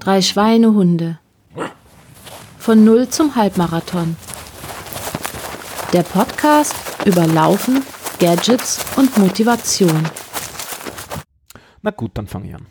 [0.00, 1.18] Drei Schweinehunde.
[2.58, 4.16] Von Null zum Halbmarathon.
[5.92, 7.82] Der Podcast über Laufen,
[8.18, 10.08] Gadgets und Motivation.
[11.82, 12.66] Na gut, dann fange ich an.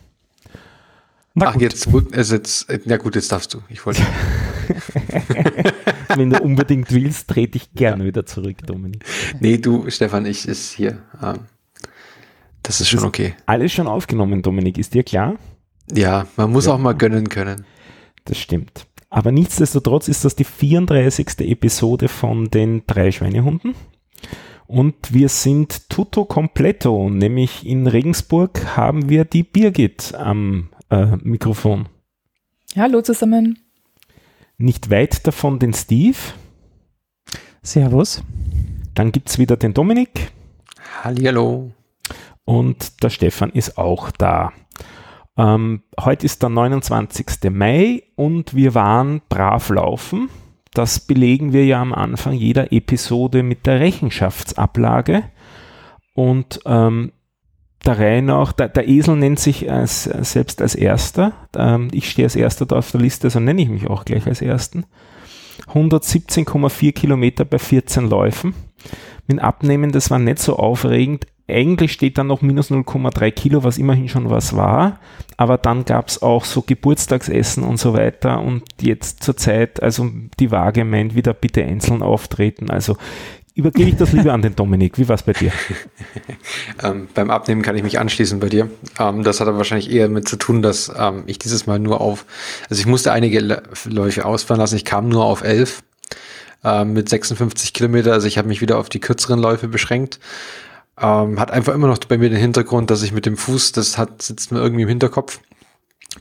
[1.34, 1.62] Na Ach, gut.
[1.62, 3.62] jetzt, also jetzt, ja gut, jetzt darfst du.
[3.68, 4.02] Ich wollte.
[6.14, 9.04] Wenn du unbedingt willst, trete ich gerne wieder zurück, Dominik.
[9.40, 10.98] Nee, du, Stefan, ich ist hier.
[11.22, 11.40] Ähm,
[12.62, 13.34] das ist schon ist okay.
[13.46, 15.36] Alles schon aufgenommen, Dominik, ist dir klar?
[15.90, 16.74] Ja, man muss ja.
[16.74, 17.64] auch mal gönnen können.
[18.24, 18.86] Das stimmt.
[19.10, 21.40] Aber nichtsdestotrotz ist das die 34.
[21.40, 23.74] Episode von den drei Schweinehunden.
[24.66, 31.88] Und wir sind tutto completo, nämlich in Regensburg haben wir die Birgit am äh, Mikrofon.
[32.74, 33.58] Hallo zusammen.
[34.56, 36.16] Nicht weit davon den Steve.
[37.62, 38.22] Servus.
[38.94, 40.32] Dann gibt es wieder den Dominik.
[41.02, 41.72] Hallihallo.
[42.44, 44.52] Und der Stefan ist auch da.
[45.36, 47.50] Ähm, heute ist der 29.
[47.50, 50.28] Mai und wir waren brav laufen.
[50.74, 55.24] Das belegen wir ja am Anfang jeder Episode mit der Rechenschaftsablage.
[56.14, 57.12] Und ähm,
[57.84, 61.32] der Reihe nach, der, der, Esel nennt sich als, selbst als Erster.
[61.56, 64.26] Ähm, ich stehe als Erster da auf der Liste, also nenne ich mich auch gleich
[64.26, 64.84] als Ersten.
[65.68, 68.54] 117,4 Kilometer bei 14 Läufen.
[69.26, 73.78] Mit Abnehmen, das war nicht so aufregend eigentlich steht dann noch minus 0,3 Kilo, was
[73.78, 74.98] immerhin schon was war.
[75.36, 78.40] Aber dann gab es auch so Geburtstagsessen und so weiter.
[78.40, 82.70] Und jetzt zur Zeit, also die Waage meint wieder bitte einzeln auftreten.
[82.70, 82.96] Also
[83.54, 84.98] übergebe ich das lieber an den Dominik.
[84.98, 85.52] Wie war es bei dir?
[86.82, 88.70] ähm, beim Abnehmen kann ich mich anschließen bei dir.
[88.98, 92.00] Ähm, das hat aber wahrscheinlich eher mit zu tun, dass ähm, ich dieses Mal nur
[92.00, 92.24] auf,
[92.68, 94.76] also ich musste einige Läufe ausfahren lassen.
[94.76, 95.82] Ich kam nur auf 11
[96.64, 98.12] äh, mit 56 Kilometer.
[98.12, 100.18] Also ich habe mich wieder auf die kürzeren Läufe beschränkt.
[101.02, 103.98] Ähm, hat einfach immer noch bei mir den Hintergrund, dass ich mit dem Fuß, das
[103.98, 105.40] hat, sitzt mir irgendwie im Hinterkopf.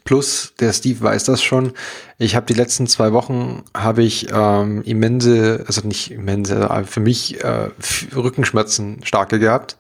[0.06, 1.74] Plus, der Steve weiß das schon.
[2.18, 7.02] Ich habe die letzten zwei Wochen habe ich ähm, immense, also nicht immense, aber für
[7.02, 7.70] mich äh,
[8.16, 9.78] Rückenschmerzen starke gehabt,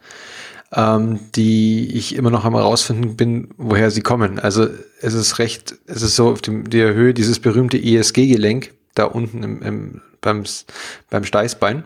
[0.74, 4.38] ähm, die ich immer noch einmal rausfinden bin, woher sie kommen.
[4.38, 4.68] Also
[5.02, 9.44] es ist recht, es ist so auf dem, der Höhe dieses berühmte ESG-Gelenk da unten
[9.44, 10.44] im, im, beim,
[11.10, 11.86] beim Steißbein.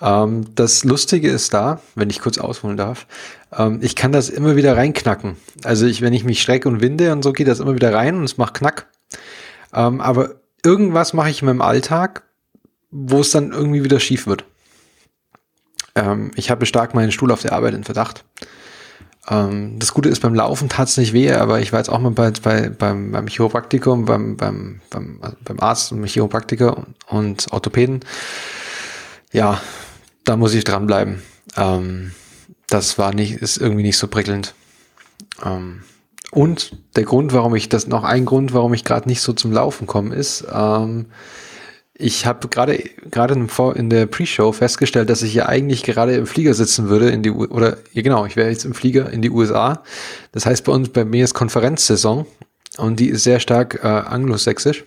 [0.00, 3.06] Ähm, das Lustige ist da, wenn ich kurz ausholen darf,
[3.56, 5.36] ähm, ich kann das immer wieder reinknacken.
[5.64, 8.16] Also ich, wenn ich mich strecke und winde und so, geht das immer wieder rein
[8.16, 8.86] und es macht Knack.
[9.74, 12.22] Ähm, aber irgendwas mache ich in meinem Alltag,
[12.90, 14.44] wo es dann irgendwie wieder schief wird.
[15.94, 18.24] Ähm, ich habe stark meinen Stuhl auf der Arbeit in Verdacht.
[19.28, 22.00] Ähm, das Gute ist, beim Laufen tat es nicht weh, aber ich war jetzt auch
[22.00, 26.94] mal bei, bei, beim, beim Chiropraktikum, beim, beim, beim, also beim Arzt und Chiropraktiker und,
[27.08, 28.00] und Orthopäden.
[29.32, 29.60] Ja,
[30.24, 31.22] da muss ich dranbleiben.
[31.56, 32.12] Ähm,
[32.68, 34.54] das war nicht, ist irgendwie nicht so prickelnd.
[35.44, 35.82] Ähm,
[36.30, 39.52] und der Grund, warum ich das noch ein Grund, warum ich gerade nicht so zum
[39.52, 41.06] Laufen komme, ist, ähm,
[42.00, 42.78] ich habe gerade
[43.10, 43.34] gerade
[43.74, 47.30] in der Pre-Show festgestellt, dass ich ja eigentlich gerade im Flieger sitzen würde in die
[47.30, 49.82] U oder ja genau, ich wäre jetzt im Flieger in die USA.
[50.32, 52.26] Das heißt bei uns bei mir ist Konferenzsaison
[52.78, 54.84] und die ist sehr stark äh, anglosächsisch.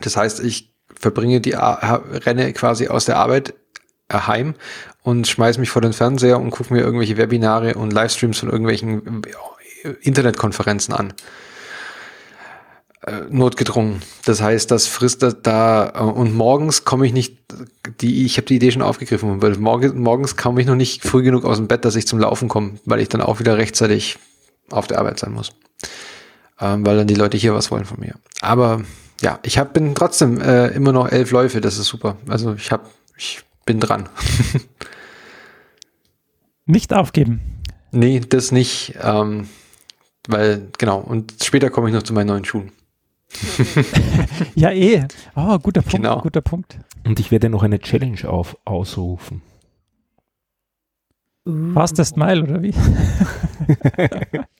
[0.00, 3.54] Das heißt, ich verbringe die renne quasi aus der Arbeit
[4.12, 4.54] heim
[5.02, 9.22] und schmeiß mich vor den Fernseher und gucke mir irgendwelche Webinare und Livestreams von irgendwelchen
[9.84, 11.12] äh, Internetkonferenzen an.
[13.08, 14.02] Äh, notgedrungen.
[14.24, 17.38] Das heißt, das frisst das da äh, und morgens komme ich nicht,
[18.00, 21.22] die, ich habe die Idee schon aufgegriffen, weil morgens, morgens komme ich noch nicht früh
[21.22, 24.18] genug aus dem Bett, dass ich zum Laufen komme, weil ich dann auch wieder rechtzeitig
[24.70, 25.52] auf der Arbeit sein muss.
[26.60, 28.14] Ähm, weil dann die Leute hier was wollen von mir.
[28.40, 28.82] Aber
[29.20, 32.16] ja, ich hab, bin trotzdem äh, immer noch elf Läufe, das ist super.
[32.26, 32.84] Also ich habe,
[33.16, 34.08] ich bin dran.
[36.64, 37.42] nicht aufgeben.
[37.92, 38.94] Nee, das nicht.
[39.02, 39.46] Ähm,
[40.26, 42.72] weil, genau, und später komme ich noch zu meinen neuen Schuhen.
[44.54, 45.06] ja, eh.
[45.36, 46.20] Oh, guter Punkt, genau.
[46.22, 46.78] guter Punkt.
[47.04, 49.42] Und ich werde noch eine Challenge auf, ausrufen.
[51.74, 52.72] Fastest Mile, oder wie?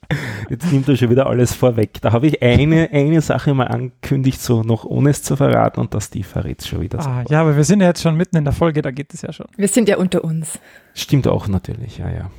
[0.48, 2.00] Jetzt nimmt er schon wieder alles vorweg.
[2.00, 5.93] Da habe ich eine, eine Sache mal angekündigt, so noch ohne es zu verraten und
[5.93, 6.99] das die verrät schon wieder.
[7.00, 9.22] Ah, ja, aber wir sind ja jetzt schon mitten in der Folge, da geht es
[9.22, 9.46] ja schon.
[9.56, 10.58] Wir sind ja unter uns.
[10.94, 12.31] Stimmt auch natürlich, ja, ja.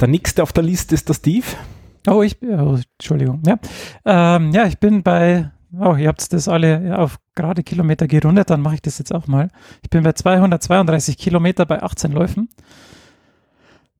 [0.00, 1.46] Der nächste auf der Liste ist der Steve.
[2.08, 3.42] Oh, ich bin, oh, Entschuldigung.
[3.46, 3.58] Ja.
[4.04, 8.62] Ähm, ja, ich bin bei, oh, ihr habt das alle auf gerade Kilometer gerundet, dann
[8.62, 9.48] mache ich das jetzt auch mal.
[9.82, 12.48] Ich bin bei 232 Kilometer bei 18 Läufen.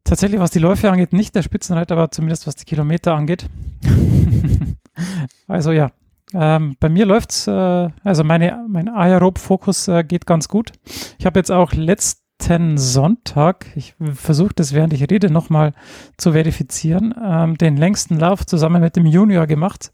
[0.04, 3.46] Tatsächlich, was die Läufe angeht, nicht der Spitzenreiter, aber zumindest was die Kilometer angeht.
[5.48, 5.90] also ja,
[6.34, 10.72] ähm, bei mir läuft's, äh, also meine, mein Aerob-Fokus äh, geht ganz gut.
[11.18, 12.20] Ich habe jetzt auch letzt,
[12.74, 15.72] Sonntag, ich versuche das während ich rede nochmal
[16.18, 19.90] zu verifizieren, ähm, den längsten Lauf zusammen mit dem Junior gemacht.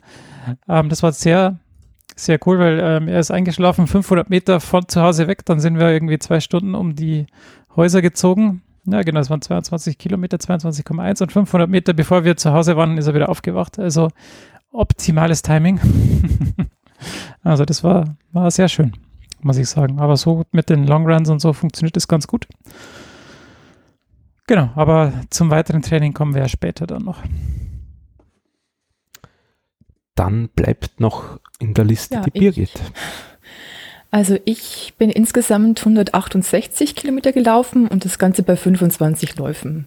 [0.68, 1.60] Ähm, das war sehr,
[2.16, 5.44] sehr cool, weil ähm, er ist eingeschlafen, 500 Meter von zu Hause weg.
[5.44, 7.26] Dann sind wir irgendwie zwei Stunden um die
[7.76, 8.62] Häuser gezogen.
[8.92, 12.98] Ja, genau, es waren 22 Kilometer, 22,1 und 500 Meter bevor wir zu Hause waren,
[12.98, 13.78] ist er wieder aufgewacht.
[13.78, 14.08] Also
[14.72, 15.81] optimales Timing.
[17.42, 18.92] also das war, war sehr schön
[19.42, 20.00] muss ich sagen.
[20.00, 22.46] Aber so mit den Longruns und so funktioniert das ganz gut.
[24.46, 27.22] Genau, aber zum weiteren Training kommen wir ja später dann noch.
[30.14, 32.72] Dann bleibt noch in der Liste Ja, die ich- Birgit.
[34.10, 39.86] Also ich bin insgesamt 168 Kilometer gelaufen und das Ganze bei 25 Läufen.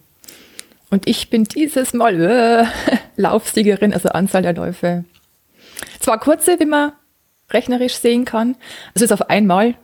[0.90, 2.64] Und ich bin dieses Mal äh,
[3.16, 5.04] Laufsiegerin, also Anzahl der Läufe.
[6.00, 6.92] Zwar kurze, wie man
[7.50, 8.56] rechnerisch sehen kann,
[8.94, 9.74] also ist auf einmal.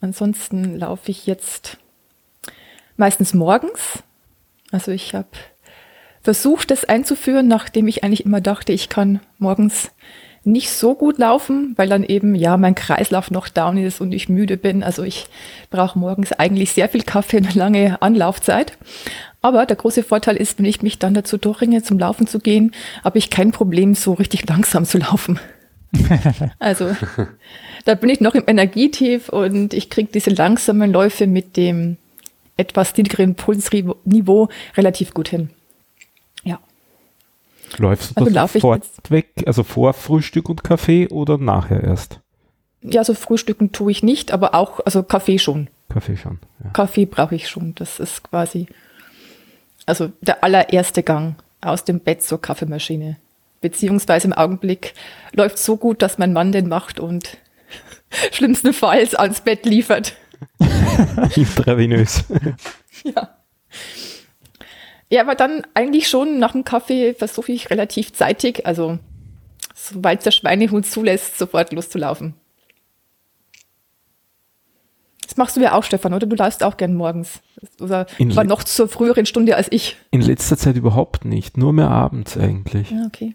[0.00, 1.78] Ansonsten laufe ich jetzt
[2.96, 4.02] meistens morgens.
[4.70, 5.28] Also ich habe
[6.22, 9.90] versucht, das einzuführen, nachdem ich eigentlich immer dachte, ich kann morgens
[10.44, 14.28] nicht so gut laufen, weil dann eben ja mein Kreislauf noch down ist und ich
[14.28, 14.82] müde bin.
[14.82, 15.26] Also ich
[15.70, 18.76] brauche morgens eigentlich sehr viel Kaffee und eine lange Anlaufzeit.
[19.40, 22.72] Aber der große Vorteil ist, wenn ich mich dann dazu durchringe, zum Laufen zu gehen,
[23.04, 25.38] habe ich kein Problem, so richtig langsam zu laufen.
[26.58, 26.96] also
[27.84, 31.98] da bin ich noch im Energietief und ich kriege diese langsamen Läufe mit dem
[32.56, 35.50] etwas niedrigeren Pulsniveau relativ gut hin.
[37.78, 42.20] Läufst du Also das sofort weg, also vor Frühstück und Kaffee oder nachher erst?
[42.82, 45.68] Ja, so Frühstücken tue ich nicht, aber auch, also Kaffee schon.
[45.88, 46.38] Kaffee schon.
[46.64, 46.70] Ja.
[46.70, 47.74] Kaffee brauche ich schon.
[47.76, 48.66] Das ist quasi,
[49.86, 53.16] also der allererste Gang aus dem Bett zur Kaffeemaschine.
[53.60, 54.94] Beziehungsweise im Augenblick
[55.32, 57.36] läuft so gut, dass mein Mann den macht und
[58.32, 60.14] schlimmstenfalls ans Bett liefert.
[61.36, 62.24] Intravenös.
[63.04, 63.36] Ja.
[65.12, 68.98] Ja, aber dann eigentlich schon nach dem Kaffee versuche ich relativ zeitig, also
[69.74, 72.32] sobald der Schweinehund zulässt, sofort loszulaufen.
[75.22, 76.26] Das machst du ja auch, Stefan, oder?
[76.26, 77.42] Du läufst auch gern morgens.
[77.78, 79.98] Oder In war noch zur früheren Stunde als ich.
[80.12, 82.90] In letzter Zeit überhaupt nicht, nur mehr abends eigentlich.
[82.90, 83.34] Ja, okay.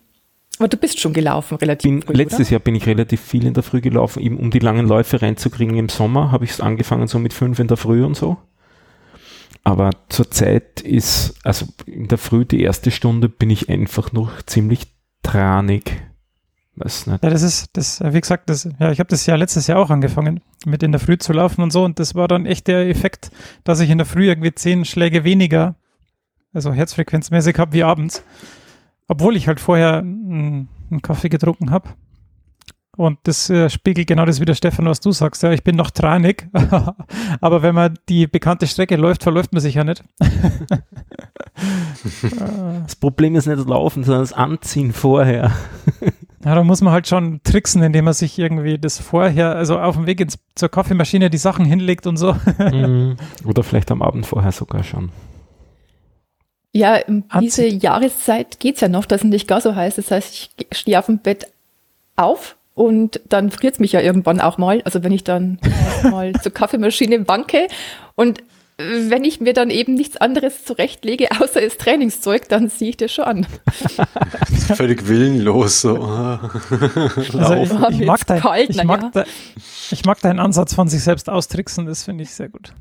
[0.58, 2.54] Aber du bist schon gelaufen, relativ Bin, früh, letztes oder?
[2.54, 5.78] Jahr bin ich relativ viel in der Früh gelaufen, eben um die langen Läufe reinzukriegen
[5.78, 8.38] im Sommer, habe ich es angefangen so mit fünf in der Früh und so.
[9.68, 14.88] Aber zurzeit ist, also in der Früh die erste Stunde bin ich einfach noch ziemlich
[15.24, 15.92] tranig.
[16.78, 17.22] Weiß nicht.
[17.22, 19.80] Ja, das ist, das, äh, wie gesagt, das, ja, ich habe das ja letztes Jahr
[19.80, 21.84] auch angefangen, mit in der Früh zu laufen und so.
[21.84, 23.30] Und das war dann echt der Effekt,
[23.66, 25.76] dass ich in der Früh irgendwie zehn Schläge weniger,
[26.54, 28.24] also herzfrequenzmäßig habe wie abends.
[29.10, 30.70] Obwohl ich halt vorher einen
[31.02, 31.90] Kaffee getrunken habe.
[32.98, 35.44] Und das äh, spiegelt genau das wieder, Stefan, was du sagst.
[35.44, 36.50] Ja, ich bin noch tranig,
[37.42, 40.04] aber wenn man die bekannte Strecke läuft, verläuft man sich ja nicht.
[42.84, 45.52] Das Problem ist nicht das Laufen, sondern das Anziehen vorher.
[46.46, 49.96] Ja, da muss man halt schon tricksen, indem man sich irgendwie das vorher, also auf
[49.96, 52.38] dem Weg ins, zur Kaffeemaschine die Sachen hinlegt und so.
[52.60, 53.18] Mhm.
[53.44, 55.10] Oder vielleicht am Abend vorher sogar schon.
[56.72, 57.66] Ja, um diese.
[57.66, 59.96] Jahreszeit geht's ja noch, dass es nicht gar so heiß.
[59.96, 61.48] Das heißt, ich stehe auf dem Bett
[62.16, 64.84] auf und dann friert's mich ja irgendwann auch mal.
[64.84, 65.58] Also wenn ich dann
[66.04, 67.68] mal zur Kaffeemaschine wanke
[68.14, 68.44] und
[68.78, 73.12] wenn ich mir dann eben nichts anderes zurechtlege, außer das Trainingszeug, dann ziehe ich das
[73.12, 73.48] schon an.
[74.76, 75.82] Völlig willenlos.
[75.82, 76.00] So.
[76.04, 79.10] Also ich, ich, mag dein, kalt, ich, mag ja.
[79.10, 79.26] de,
[79.90, 82.74] ich mag deinen Ansatz von sich selbst austricksen, das finde ich sehr gut.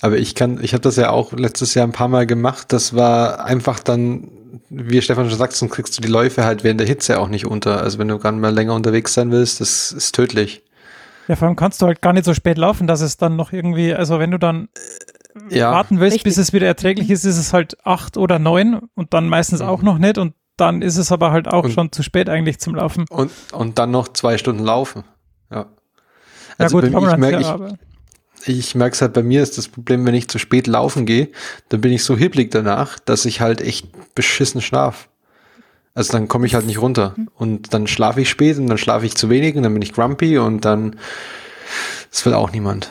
[0.00, 2.72] Aber ich kann, ich habe das ja auch letztes Jahr ein paar Mal gemacht.
[2.72, 4.30] Das war einfach dann,
[4.70, 7.46] wie Stefan schon sagt, sonst kriegst du die Läufe halt während der Hitze auch nicht
[7.46, 7.80] unter.
[7.82, 10.62] Also wenn du gerade mal länger unterwegs sein willst, das ist tödlich.
[11.28, 13.52] Ja, vor allem kannst du halt gar nicht so spät laufen, dass es dann noch
[13.52, 14.68] irgendwie, also wenn du dann
[15.48, 16.24] Ja, warten willst, Richtig.
[16.34, 19.82] bis es wieder erträglich ist, ist es halt acht oder neun und dann meistens auch
[19.82, 22.74] noch nicht und dann ist es aber halt auch Und- schon zu spät eigentlich zum
[22.74, 23.04] Laufen.
[23.10, 25.04] und, und dann noch zwei Stunden laufen.
[25.50, 25.58] Ja.
[25.58, 25.66] Ja
[26.58, 27.74] Also gut, bei mir- ich merke, ja, ich,
[28.46, 31.28] Ich merke es halt bei mir ist das Problem, wenn ich zu spät laufen gehe,
[31.68, 35.08] dann bin ich so hibblig danach, dass ich halt echt beschissen schlaf.
[35.94, 37.14] Also dann komme ich halt nicht runter.
[37.34, 39.92] Und dann schlafe ich spät und dann schlafe ich zu wenig und dann bin ich
[39.92, 40.96] grumpy und dann
[42.10, 42.90] das will auch niemand.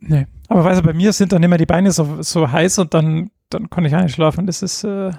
[0.00, 0.26] Nee.
[0.48, 3.30] Aber weißt du, bei mir sind dann immer die Beine so, so heiß und dann,
[3.50, 4.46] dann kann ich einschlafen.
[4.46, 5.12] Das ist äh,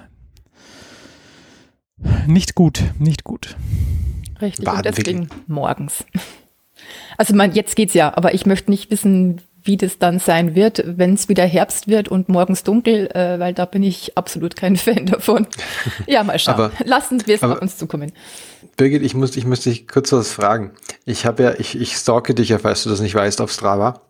[2.26, 3.56] nicht gut, nicht gut.
[4.40, 4.64] Richtig.
[4.64, 6.04] Baden und deswegen morgens.
[7.18, 10.82] Also man, jetzt geht's ja, aber ich möchte nicht wissen, wie das dann sein wird,
[10.86, 14.76] wenn es wieder Herbst wird und morgens dunkel, äh, weil da bin ich absolut kein
[14.76, 15.46] Fan davon.
[16.06, 16.54] Ja, mal schauen.
[16.54, 18.12] Aber- Lassen wir es auf uns zukommen.
[18.76, 20.72] Birgit, ich muss, ich muss dich kurz was fragen.
[21.04, 24.00] Ich habe ja, ich, ich stalke dich ja, falls du das nicht weißt, auf Strava.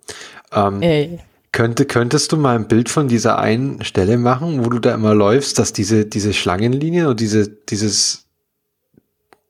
[0.55, 1.19] Ähm, Ey.
[1.51, 5.15] könnte, könntest du mal ein Bild von dieser einen Stelle machen, wo du da immer
[5.15, 8.27] läufst, dass diese, diese Schlangenlinien und diese, dieses,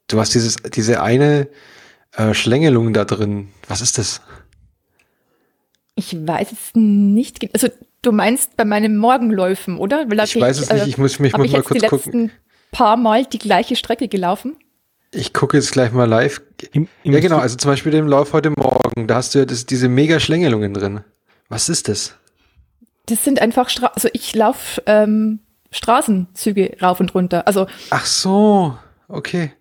[0.09, 1.47] du hast dieses, diese eine
[2.17, 3.49] äh, Schlängelung da drin.
[3.69, 4.21] Was ist das?
[5.95, 7.53] Ich weiß es nicht.
[7.55, 7.69] Also
[8.03, 10.09] du meinst bei meinen Morgenläufen, oder?
[10.11, 12.05] Weil Ich weiß es nicht, ich muss, ich hab muss ich mal jetzt die kurz
[12.05, 12.23] gucken.
[12.25, 12.33] letzten
[12.71, 14.57] paar Mal die gleiche Strecke gelaufen.
[15.15, 16.41] Ich gucke jetzt gleich mal live.
[16.73, 19.45] Im, im Ja, genau, also zum Beispiel dem Lauf heute Morgen, da hast du ja
[19.45, 21.01] das, diese mega Schlängelungen drin.
[21.51, 22.15] Was ist das?
[23.07, 25.41] Das sind einfach Stra also ich laufe ähm,
[25.71, 27.47] Straßenzüge rauf und runter.
[27.47, 28.79] Also, Ach so,
[29.09, 29.53] okay.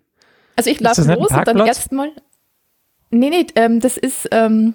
[0.56, 2.12] also ich laufe los und dann erstmal.
[3.12, 4.74] Nee, nee, ähm, das ist, ähm,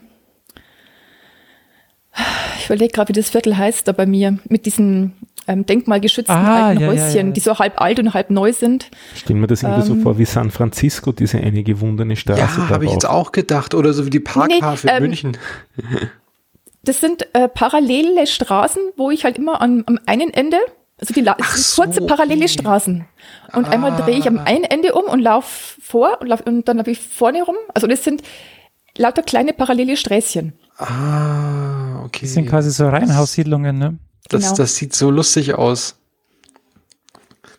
[2.59, 5.13] ich überlege gerade, wie das Viertel heißt da bei mir, mit diesen
[5.47, 7.33] ähm, denkmalgeschützten Ah, alten ja, ja, Häuschen, ja.
[7.33, 8.89] die so halb alt und halb neu sind.
[9.15, 12.39] Stellen wir das irgendwie so Ähm, vor wie San Francisco, diese eine gewundene Straße.
[12.41, 13.73] Ja, habe ich jetzt auch gedacht.
[13.73, 15.37] Oder so wie die Parkhafe Nee, in ähm, München.
[16.83, 20.57] Das sind äh, parallele Straßen, wo ich halt immer an, am einen Ende,
[20.99, 21.23] also die
[21.55, 22.47] so, kurze parallele okay.
[22.47, 23.05] Straßen.
[23.53, 24.01] Und einmal Ah.
[24.01, 26.99] drehe ich am einen Ende um und laufe vor und, lauf, und dann laufe ich
[26.99, 27.55] vorne rum.
[27.73, 28.23] Also das sind
[28.97, 30.53] lauter kleine parallele Sträßchen.
[30.77, 32.25] Ah, okay.
[32.25, 33.97] Das sind quasi so Reihenhaussiedlungen, ne?
[34.29, 34.55] Das, Genau.
[34.55, 35.99] das sieht so lustig aus.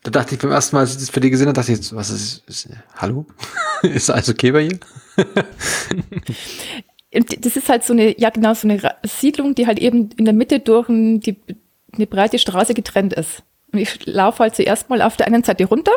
[0.02, 1.94] Da dachte ich beim ersten Mal, als ich das für die gesehen habe, dachte ich,
[1.94, 3.26] was ist, ist hallo?
[3.82, 4.78] ist alles okay bei ihr?
[7.10, 10.34] Das ist halt so eine, ja genau, so eine Siedlung, die halt eben in der
[10.34, 11.36] Mitte durch die,
[11.98, 13.42] eine breite Straße getrennt ist.
[13.72, 15.92] Und ich laufe halt zuerst mal auf der einen Seite runter,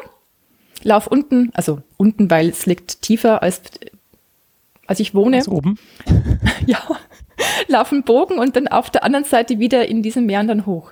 [0.84, 3.62] laufe unten, also unten, weil es liegt tiefer als,
[4.88, 5.38] als ich wohne.
[5.38, 5.80] Ganz oben.
[6.68, 6.80] Ja,
[7.68, 10.92] laufe einen Bogen und dann auf der anderen Seite wieder in diesen Meeren dann hoch.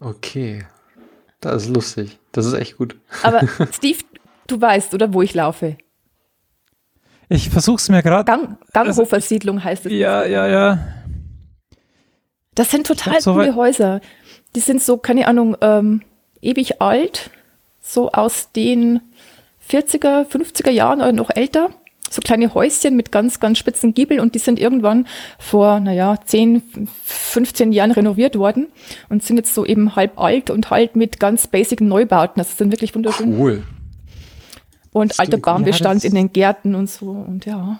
[0.00, 0.64] Okay.
[1.40, 2.18] Das ist lustig.
[2.32, 2.96] Das ist echt gut.
[3.22, 3.40] Aber
[3.72, 3.98] Steve,
[4.46, 5.76] du weißt, oder wo ich laufe?
[7.28, 8.24] Ich versuch's mir gerade.
[8.24, 9.92] Gang, Ganghofer Siedlung heißt es.
[9.92, 10.78] Ja, ja, ja.
[12.58, 14.00] Das sind total so coole Häuser.
[14.56, 16.02] Die sind so, keine Ahnung, ähm,
[16.42, 17.30] ewig alt,
[17.80, 19.00] so aus den
[19.70, 21.70] 40er, 50er Jahren oder noch älter.
[22.10, 25.06] So kleine Häuschen mit ganz, ganz spitzen Giebel und die sind irgendwann
[25.38, 26.62] vor, naja, 10,
[27.04, 28.66] 15 Jahren renoviert worden
[29.08, 32.40] und sind jetzt so eben halb alt und halt mit ganz basic Neubauten.
[32.40, 33.38] Das sind wirklich wunderschön.
[33.38, 33.62] Cool.
[34.92, 35.36] Und alter.
[35.36, 37.78] Baumbestand Ja, in den Gärten und so und ja.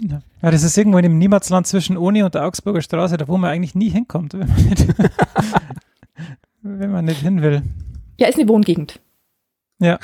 [0.00, 3.36] Ja, das ist irgendwo in dem Niemandsland zwischen Uni und der Augsburger Straße, da wo
[3.38, 4.86] man eigentlich nie hinkommt, wenn man nicht,
[6.62, 7.62] wenn man nicht hin will.
[8.18, 9.00] Ja, ist eine Wohngegend.
[9.78, 9.98] Ja.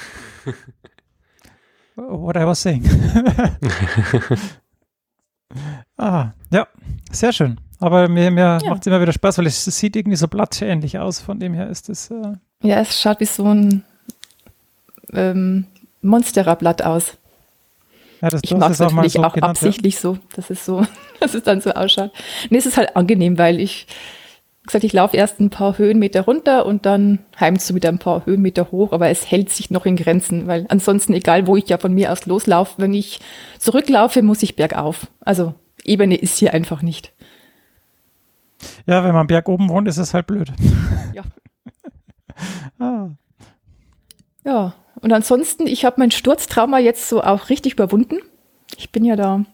[1.96, 2.84] What I was saying.
[5.96, 6.66] ah, ja,
[7.10, 7.60] sehr schön.
[7.80, 8.70] Aber mir, mir Ja.
[8.70, 11.20] macht es immer wieder Spaß, weil es sieht irgendwie so blattschähnlich aus.
[11.20, 12.10] Von dem her ist es.
[12.10, 13.82] Äh, Ja, es schaut wie so ein
[15.12, 15.66] ähm,
[16.00, 17.18] Monstererblatt aus.
[18.22, 19.66] Ja, das, Ich mag es es auch mal natürlich so auch genannt, ja?
[19.68, 20.86] absichtlich so, dass es so,
[21.20, 22.12] dass es dann so ausschaut.
[22.50, 23.86] Nee, es ist halt angenehm, weil ich
[24.62, 27.98] wie gesagt, ich laufe erst ein paar Höhenmeter runter und dann heimst du wieder ein
[27.98, 31.68] paar Höhenmeter hoch, aber es hält sich noch in Grenzen, weil ansonsten, egal wo ich
[31.68, 33.18] ja von mir aus loslaufe, wenn ich
[33.58, 35.08] zurücklaufe, muss ich bergauf.
[35.18, 37.12] Also Ebene ist hier einfach nicht.
[38.86, 40.52] Ja, wenn man berg oben wohnt, ist es halt blöd.
[41.12, 41.24] Ja.
[42.78, 43.08] ah,
[44.44, 48.18] Ja, und ansonsten, ich habe mein Sturztrauma jetzt so auch richtig überwunden.
[48.78, 49.44] Ich bin ja da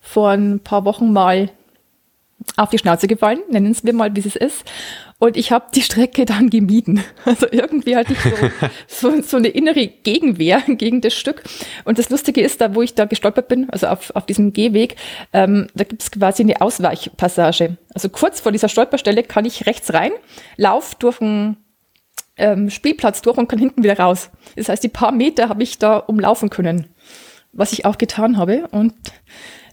[0.00, 1.50] vor ein paar Wochen mal
[2.56, 4.64] auf die Schnauze gefallen, nennen es wir mal, wie es ist.
[5.18, 7.04] Und ich habe die Strecke dann gemieden.
[7.24, 11.44] Also irgendwie hatte ich so, so, so eine innere Gegenwehr gegen das Stück.
[11.84, 14.96] Und das Lustige ist, da wo ich da gestolpert bin, also auf, auf diesem Gehweg,
[15.32, 17.76] ähm, da gibt es quasi eine Ausweichpassage.
[17.94, 20.10] Also kurz vor dieser Stolperstelle kann ich rechts rein,
[20.56, 21.56] lauf durch ein
[22.36, 24.30] ähm, Spielplatz durch und kann hinten wieder raus.
[24.56, 26.86] Das heißt, die paar Meter habe ich da umlaufen können,
[27.52, 28.68] was ich auch getan habe.
[28.70, 28.94] Und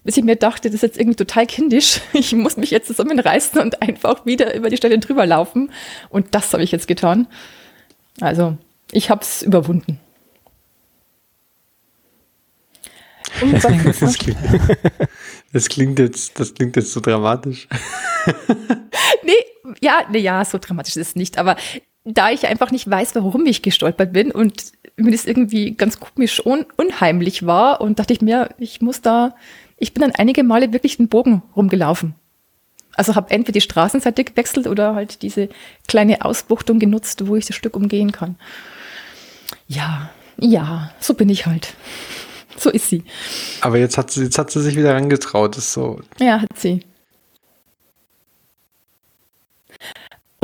[0.04, 2.02] bis ich mir dachte, das ist jetzt irgendwie total kindisch.
[2.14, 5.72] Ich muss mich jetzt zusammenreißen und einfach wieder über die Stelle drüber laufen.
[6.10, 7.28] Und das habe ich jetzt getan.
[8.20, 8.58] Also,
[8.92, 10.00] ich habe es überwunden.
[13.40, 14.00] Gibt's noch?
[14.00, 14.40] Das klingt,
[15.54, 17.68] das klingt jetzt, das klingt jetzt so dramatisch.
[19.24, 21.38] Nee, ja, nee, ja, so dramatisch ist es nicht.
[21.38, 21.56] Aber
[22.06, 26.46] da ich einfach nicht weiß, warum ich gestolpert bin und mir das irgendwie ganz komisch
[26.46, 29.36] un unheimlich war und dachte ich mir, ich muss da,
[29.78, 32.16] ich bin dann einige Male wirklich den Bogen rumgelaufen.
[32.96, 35.50] Also habe entweder die Straßenseite gewechselt oder halt diese
[35.88, 38.36] kleine Ausbuchtung genutzt, wo ich das Stück umgehen kann.
[39.68, 41.74] Ja, ja, so bin ich halt.
[42.58, 43.04] So ist sie.
[43.62, 45.56] Aber jetzt hat sie, jetzt hat sie sich wieder rangetraut.
[45.56, 46.02] Das ist so.
[46.20, 46.82] Ja, hat sie.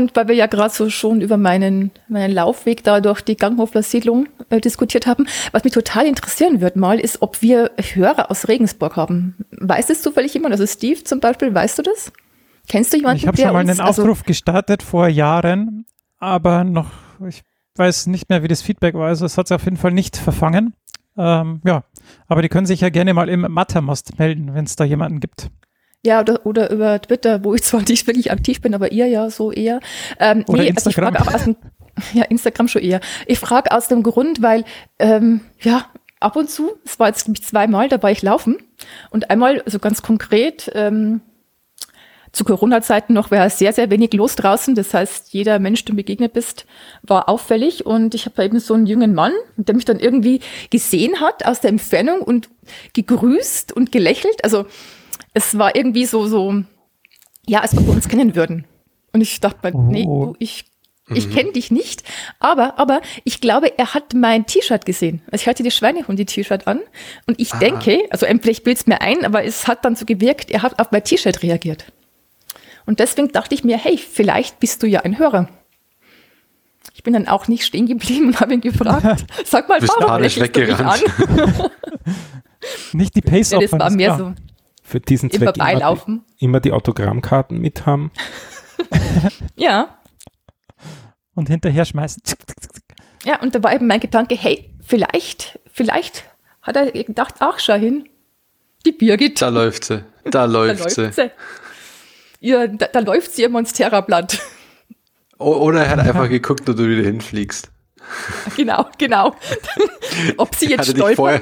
[0.05, 3.81] Und weil wir ja gerade so schon über meinen, meinen Laufweg da durch die Ganghofler
[3.81, 8.47] Siedlung äh, diskutiert haben, was mich total interessieren wird mal, ist, ob wir Hörer aus
[8.47, 9.35] Regensburg haben.
[9.49, 10.51] Weiß es zufällig jemand?
[10.51, 12.13] Also Steve zum Beispiel, weißt du das?
[12.67, 13.17] Kennst du jemanden?
[13.17, 15.87] Ich habe schon mal einen also Aufruf gestartet vor Jahren,
[16.19, 16.91] aber noch,
[17.27, 17.41] ich
[17.75, 19.07] weiß nicht mehr, wie das Feedback war.
[19.07, 20.75] Also es hat sich auf jeden Fall nicht verfangen.
[21.17, 21.83] Ähm, ja,
[22.27, 25.49] aber die können sich ja gerne mal im Mattermost melden, wenn es da jemanden gibt.
[26.05, 29.29] Ja, oder, oder über Twitter, wo ich zwar nicht wirklich aktiv bin, aber ihr ja
[29.29, 29.79] so eher.
[30.19, 31.15] Ähm, oder nee, Instagram.
[31.15, 31.55] Also ich auch aus dem,
[32.13, 32.99] ja, Instagram schon eher.
[33.25, 34.63] Ich frage aus dem Grund, weil,
[34.99, 35.87] ähm, ja,
[36.19, 38.57] ab und zu, es war jetzt zweimal, da war ich laufen
[39.09, 41.21] und einmal, also ganz konkret, ähm,
[42.31, 44.75] zu Corona-Zeiten noch war sehr, sehr wenig los draußen.
[44.75, 46.65] Das heißt, jeder Mensch, dem begegnet bist,
[47.01, 47.85] war auffällig.
[47.85, 51.61] Und ich habe eben so einen jungen Mann, der mich dann irgendwie gesehen hat aus
[51.61, 52.49] der Entfernung und
[52.91, 54.43] gegrüßt und gelächelt.
[54.43, 54.65] Also
[55.33, 56.63] es war irgendwie so, so,
[57.45, 58.65] ja, als ob wir uns kennen würden.
[59.13, 59.81] Und ich dachte mir, oh.
[59.81, 60.65] nee, du, ich
[61.09, 61.33] ich mhm.
[61.33, 62.03] kenne dich nicht,
[62.39, 65.21] aber, aber ich glaube, er hat mein T-Shirt gesehen.
[65.27, 66.79] Also ich hatte die Schweinehunde-T-Shirt an
[67.27, 67.59] und ich ah.
[67.59, 70.79] denke, also vielleicht bildet es mir ein, aber es hat dann so gewirkt, er hat
[70.79, 71.85] auf mein T-Shirt reagiert.
[72.87, 75.47] Und deswegen dachte ich mir, hey, vielleicht bist du ja ein Hörer.
[76.95, 80.55] Ich bin dann auch nicht stehen geblieben und habe ihn gefragt, sag mal, warum lächelst
[80.55, 80.99] du mich an?
[82.93, 84.33] nicht die pace ja, Das war mehr so.
[84.85, 88.11] Für diesen Zweck immer die, immer die Autogrammkarten mit haben.
[89.55, 89.97] ja.
[91.33, 92.21] Und hinterher schmeißen.
[93.23, 96.25] Ja, und da war eben mein Gedanke, hey, vielleicht, vielleicht
[96.61, 98.07] hat er gedacht, ach, schau hin,
[98.85, 99.41] die Birgit.
[99.41, 101.23] Da läuft sie, da läuft, da läuft sie.
[101.23, 101.31] sie
[102.41, 104.39] ihr, da, da läuft sie ihr Monstera-Blatt.
[105.39, 107.71] Oder er hat einfach geguckt, ob du wieder hinfliegst.
[108.55, 109.35] Genau, genau.
[110.37, 111.15] Ob sie jetzt stolpert.
[111.15, 111.41] Vorher,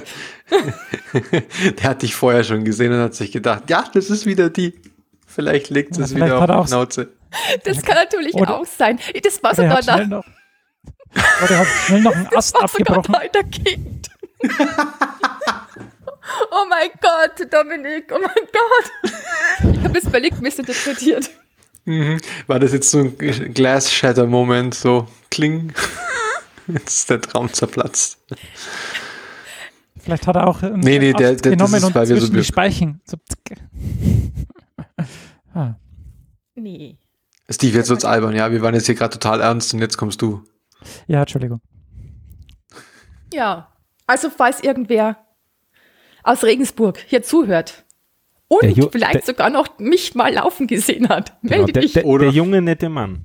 [1.79, 4.73] der hat dich vorher schon gesehen und hat sich gedacht, ja, das ist wieder die.
[5.25, 7.09] Vielleicht legt sie es wieder auf die Schnauze.
[7.63, 8.99] Das kann natürlich oder, auch sein.
[9.23, 10.05] Das war sogar da.
[10.05, 10.23] Noch,
[11.43, 13.13] oder hat schnell noch einen Ast abgebrochen.
[13.13, 14.09] Da der Gegend.
[16.51, 19.73] Oh mein Gott, Dominik, oh mein Gott.
[19.75, 21.29] Ich habe es völlig missinterpretiert.
[21.85, 22.19] Mhm.
[22.47, 23.17] War das jetzt so ein
[23.53, 25.73] Glass-Shatter-Moment, so kling?
[26.67, 28.19] Jetzt ist der Traum zerplatzt.
[30.03, 32.43] Vielleicht hat er auch nee, nee, der, der, genommen das ist, und zwischen so die
[32.43, 32.99] Speichen.
[33.05, 33.15] So,
[35.53, 35.75] ah.
[36.55, 36.97] Nee.
[37.49, 38.51] Steve, jetzt wird's albern, ja.
[38.51, 40.43] Wir waren jetzt hier gerade total ernst und jetzt kommst du.
[41.07, 41.61] Ja, Entschuldigung.
[43.33, 43.69] Ja,
[44.05, 45.17] also falls irgendwer
[46.23, 47.85] aus Regensburg hier zuhört
[48.49, 51.93] und vielleicht der, sogar noch mich mal laufen gesehen hat, genau, melde dich.
[51.93, 53.23] Der, der, der, junge, nette Mann.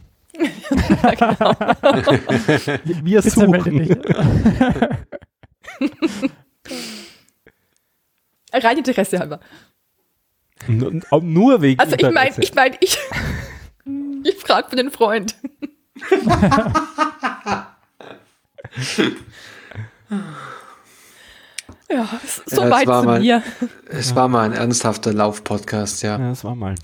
[1.02, 1.52] ja, genau.
[3.02, 4.00] Wir Bitte suchen.
[8.52, 9.40] Rein Interesse halber.
[10.66, 12.98] Nur, nur wegen Also ich meine, ich meine, ich,
[14.24, 15.36] ich frage für den Freund.
[21.90, 22.06] Ja,
[22.44, 23.42] so ja, weit zu mal, mir.
[23.88, 24.16] Es ja.
[24.16, 26.18] war mal ein ernsthafter Lauf-Podcast, ja.
[26.18, 26.74] Ja, es war mal.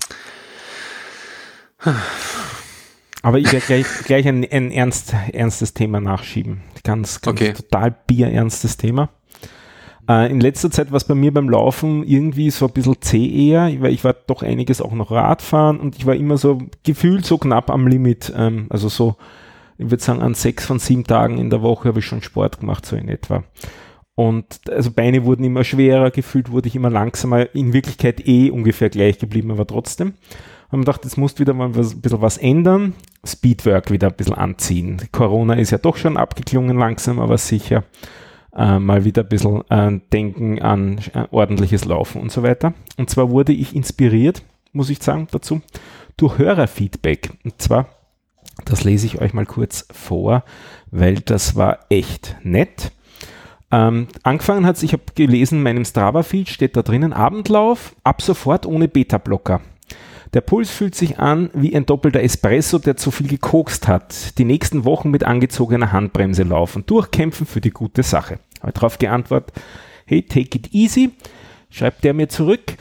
[3.21, 6.61] Aber ich werde gleich, gleich ein, ein ernst, ernstes Thema nachschieben.
[6.83, 7.53] Ganz, ganz okay.
[7.53, 9.09] total bierernstes Thema.
[10.07, 13.49] Äh, in letzter Zeit war es bei mir beim Laufen irgendwie so ein bisschen zäh
[13.49, 17.25] eher, weil ich war doch einiges auch noch Radfahren und ich war immer so gefühlt
[17.25, 18.31] so knapp am Limit.
[18.35, 19.15] Ähm, also so,
[19.77, 22.59] ich würde sagen, an sechs von sieben Tagen in der Woche habe ich schon Sport
[22.59, 23.43] gemacht, so in etwa.
[24.15, 28.89] Und also Beine wurden immer schwerer, gefühlt wurde ich immer langsamer, in Wirklichkeit eh ungefähr
[28.89, 30.13] gleich geblieben, aber trotzdem.
[30.69, 32.93] Haben wir gedacht, jetzt musst wieder mal was, ein bisschen was ändern,
[33.25, 35.01] Speedwork wieder ein bisschen anziehen.
[35.11, 37.83] Corona ist ja doch schon abgeklungen, langsam, aber sicher.
[38.55, 42.73] Äh, mal wieder ein bisschen äh, denken an äh, ordentliches Laufen und so weiter.
[42.97, 45.61] Und zwar wurde ich inspiriert, muss ich sagen, dazu,
[46.15, 47.31] durch Hörerfeedback.
[47.43, 47.89] Und zwar,
[48.63, 50.45] das lese ich euch mal kurz vor,
[50.89, 52.93] weil das war echt nett.
[53.71, 58.65] Ähm, angefangen hat, ich habe gelesen, in meinem Strava-Feed steht da drinnen Abendlauf, ab sofort
[58.65, 59.59] ohne Beta-Blocker.
[60.35, 64.37] Der Puls fühlt sich an wie ein doppelter Espresso, der zu viel gekokst hat.
[64.37, 68.39] Die nächsten Wochen mit angezogener Handbremse laufen, durchkämpfen für die gute Sache.
[68.61, 69.55] Habe darauf geantwortet,
[70.05, 71.11] hey, take it easy.
[71.69, 72.75] Schreibt der mir zurück,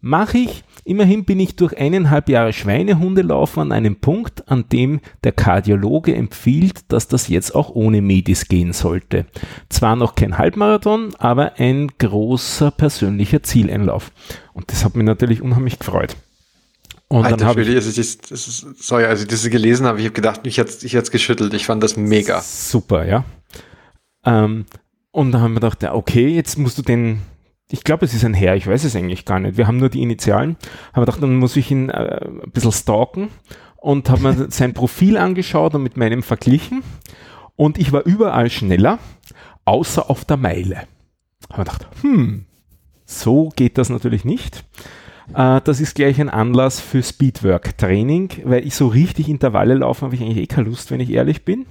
[0.00, 5.32] mache ich, Immerhin bin ich durch eineinhalb Jahre Schweinehundelaufen an einem Punkt, an dem der
[5.32, 9.26] Kardiologe empfiehlt, dass das jetzt auch ohne Medis gehen sollte.
[9.68, 14.12] Zwar noch kein Halbmarathon, aber ein großer persönlicher Zieleinlauf.
[14.54, 16.16] Und das hat mich natürlich unheimlich gefreut.
[17.08, 20.14] Und Alter, dann habe ich, also das, sorry, als ich das gelesen habe, ich habe
[20.14, 21.54] gedacht, ich hätte ich es geschüttelt.
[21.54, 22.40] Ich fand das mega.
[22.42, 23.24] Super, ja.
[24.24, 24.66] Ähm,
[25.10, 27.22] und dann haben wir gedacht, ja, okay, jetzt musst du den
[27.70, 29.56] ich glaube, es ist ein Herr, ich weiß es eigentlich gar nicht.
[29.56, 30.56] Wir haben nur die Initialen.
[30.92, 33.28] Aber gedacht, dann muss ich ihn äh, ein bisschen stalken
[33.76, 36.82] und habe mir sein Profil angeschaut und mit meinem verglichen.
[37.56, 38.98] Und ich war überall schneller,
[39.64, 40.84] außer auf der Meile.
[41.50, 42.46] Habe gedacht, hm,
[43.04, 44.64] so geht das natürlich nicht.
[45.34, 50.14] Äh, das ist gleich ein Anlass für Speedwork-Training, weil ich so richtig Intervalle laufen habe
[50.14, 51.66] ich eigentlich eh keine Lust, wenn ich ehrlich bin.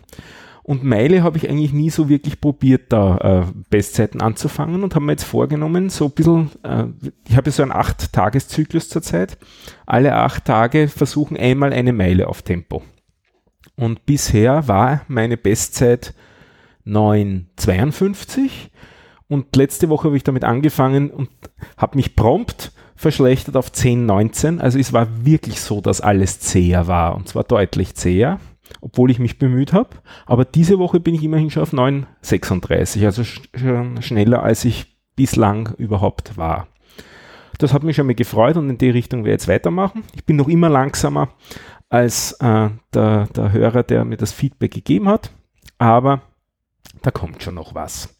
[0.64, 5.06] Und Meile habe ich eigentlich nie so wirklich probiert, da äh, Bestzeiten anzufangen und habe
[5.06, 6.84] mir jetzt vorgenommen, so ein bisschen, äh,
[7.26, 9.38] ich habe so einen acht-Tages-Zyklus zurzeit,
[9.86, 12.84] alle acht Tage versuchen einmal eine Meile auf Tempo.
[13.78, 16.14] Und bisher war meine Bestzeit
[16.86, 18.50] 9,52
[19.30, 21.30] und letzte Woche habe ich damit angefangen und
[21.78, 24.60] habe mich prompt verschlechtert auf 10,19.
[24.60, 28.40] Also es war wirklich so, dass alles zäher war und zwar deutlich zäher
[28.82, 29.90] obwohl ich mich bemüht habe.
[30.26, 35.74] Aber diese Woche bin ich immerhin schon auf 9,36, also schon schneller als ich bislang
[35.78, 36.68] überhaupt war.
[37.58, 40.04] Das hat mich schon mal gefreut und in die Richtung werde ich jetzt weitermachen.
[40.14, 41.30] Ich bin noch immer langsamer
[41.90, 45.32] als äh, der, der Hörer, der mir das Feedback gegeben hat,
[45.78, 46.22] aber
[47.02, 48.20] da kommt schon noch was.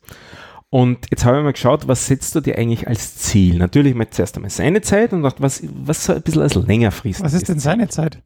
[0.70, 3.58] Und jetzt habe ich mal geschaut, was setzt du dir eigentlich als Ziel?
[3.58, 7.24] Natürlich mal zuerst einmal seine Zeit und dachte, was, was so ein bisschen als längerfristig
[7.24, 8.22] Was ist denn seine Zeit?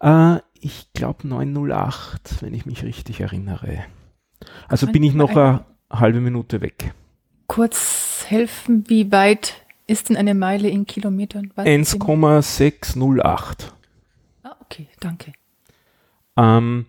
[0.00, 3.84] Äh, ich glaube 908, wenn ich mich richtig erinnere.
[4.68, 6.92] Also bin ich noch eine halbe Minute weg.
[7.48, 11.52] Kurz helfen, wie weit ist denn eine Meile in Kilometern?
[11.56, 13.72] 1,608.
[14.42, 15.32] Ah, okay, danke.
[16.36, 16.86] Ähm,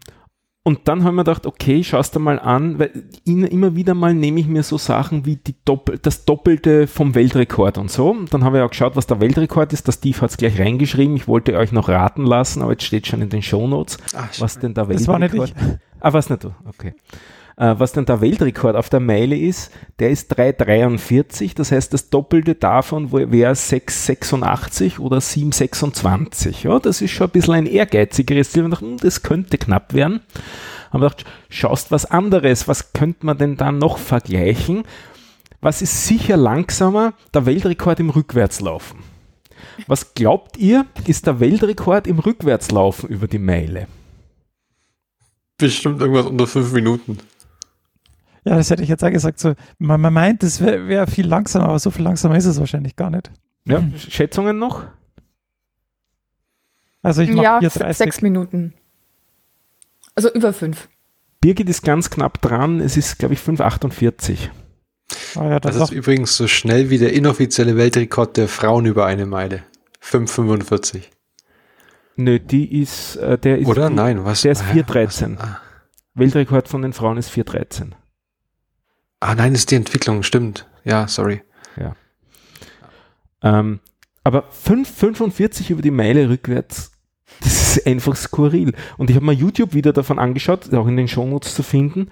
[0.67, 2.91] und dann haben wir gedacht, okay, schaust du mal an, weil
[3.23, 7.89] immer wieder mal nehme ich mir so Sachen wie Doppel das Doppelte vom Weltrekord und
[7.89, 8.09] so.
[8.09, 9.87] Und dann haben wir auch geschaut, was der Weltrekord ist.
[9.87, 11.15] Der Steve hat es gleich reingeschrieben.
[11.15, 13.97] Ich wollte euch noch raten lassen, aber jetzt steht schon in den Shownotes,
[14.39, 15.31] was denn der Weltrekord ist.
[15.31, 15.79] Das war nicht ich.
[15.99, 16.51] Ah, was nicht du?
[16.65, 16.93] Okay
[17.57, 21.55] äh, was denn der Weltrekord auf der Meile ist, der ist 3,43.
[21.55, 26.63] Das heißt, das Doppelte davon wäre 6,86 oder 7,26.
[26.63, 28.69] Ja, das ist schon ein bisschen ein ehrgeizigeres Ziel.
[28.69, 30.21] Dachte, hm, das könnte knapp werden.
[30.91, 32.67] Aber gedacht, schaust was anderes.
[32.67, 34.83] Was könnte man denn da noch vergleichen?
[35.59, 37.13] Was ist sicher langsamer?
[37.33, 38.99] Der Weltrekord im Rückwärtslaufen.
[39.87, 43.87] Was glaubt ihr, ist der Weltrekord im Rückwärtslaufen über die Meile?
[45.57, 47.17] Bestimmt irgendwas unter fünf Minuten.
[48.47, 49.39] Ja, das hätte ich jetzt auch gesagt.
[49.39, 52.57] So, man, man meint, es wäre wär viel langsamer, aber so viel langsamer ist es
[52.59, 53.29] wahrscheinlich gar nicht.
[53.65, 53.93] Ja, hm.
[53.97, 54.85] Schätzungen noch?
[57.01, 57.93] Also ich mache ja, 4,30.
[57.93, 58.73] sechs Minuten.
[60.15, 60.87] Also über fünf.
[61.41, 62.79] Birgit ist ganz knapp dran.
[62.79, 64.49] Es ist, glaube ich, 5,48.
[65.35, 69.05] Ah ja, das, das ist übrigens so schnell wie der inoffizielle Weltrekord der Frauen über
[69.05, 69.63] eine Meile.
[70.01, 71.01] 5,45.
[72.15, 73.67] Nö, die ist, äh, der ist.
[73.67, 73.89] Oder?
[73.89, 74.41] Nein, was?
[74.41, 75.37] Der ist 4,13.
[75.37, 75.59] Ah.
[76.13, 77.91] Weltrekord von den Frauen ist 4,13.
[79.19, 80.67] Ah, nein, ist die Entwicklung, stimmt.
[80.83, 81.41] Ja, sorry.
[81.75, 81.95] Ja.
[83.41, 83.79] Ähm,
[84.23, 86.91] aber 5, 45 über die Meile rückwärts,
[87.41, 88.73] das ist einfach skurril.
[88.97, 92.09] Und ich habe mir YouTube wieder davon angeschaut, auch in den Shownotes zu finden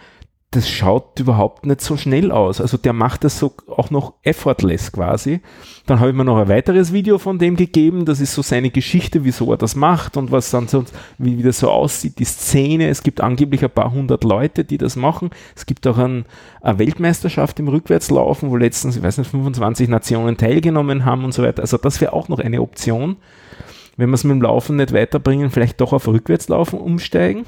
[0.56, 2.62] das schaut überhaupt nicht so schnell aus.
[2.62, 5.41] Also der macht das so auch noch effortless quasi.
[5.86, 8.06] Dann habe ich mir noch ein weiteres Video von dem gegeben.
[8.06, 11.44] Das ist so seine Geschichte, wieso er das macht und was dann sonst, wie, wie
[11.44, 12.88] das so aussieht, die Szene.
[12.88, 15.30] Es gibt angeblich ein paar hundert Leute, die das machen.
[15.56, 16.26] Es gibt auch ein,
[16.62, 21.44] eine Weltmeisterschaft im Rückwärtslaufen, wo letztens, ich weiß nicht, 25 Nationen teilgenommen haben und so
[21.44, 21.63] weiter.
[21.63, 23.18] Also das wäre auch noch eine Option.
[23.98, 27.46] Wenn wir es mit dem Laufen nicht weiterbringen, vielleicht doch auf Rückwärtslaufen umsteigen.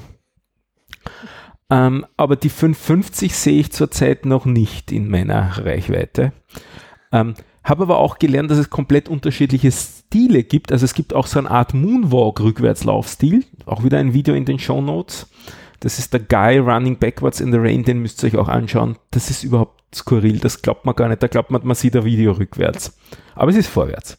[1.70, 6.32] Ähm, aber die 550 sehe ich zurzeit noch nicht in meiner Reichweite.
[7.12, 10.72] Ähm, habe aber auch gelernt, dass es komplett unterschiedliche Stile gibt.
[10.72, 13.44] Also es gibt auch so eine Art Moonwalk-Rückwärtslaufstil.
[13.66, 15.28] Auch wieder ein Video in den Show Notes.
[15.80, 18.96] Das ist der Guy Running Backwards in the Rain, den müsst ihr euch auch anschauen.
[19.10, 21.22] Das ist überhaupt skurril, das glaubt man gar nicht.
[21.22, 22.98] Da glaubt man, man sieht ein Video rückwärts.
[23.34, 24.18] Aber es ist vorwärts.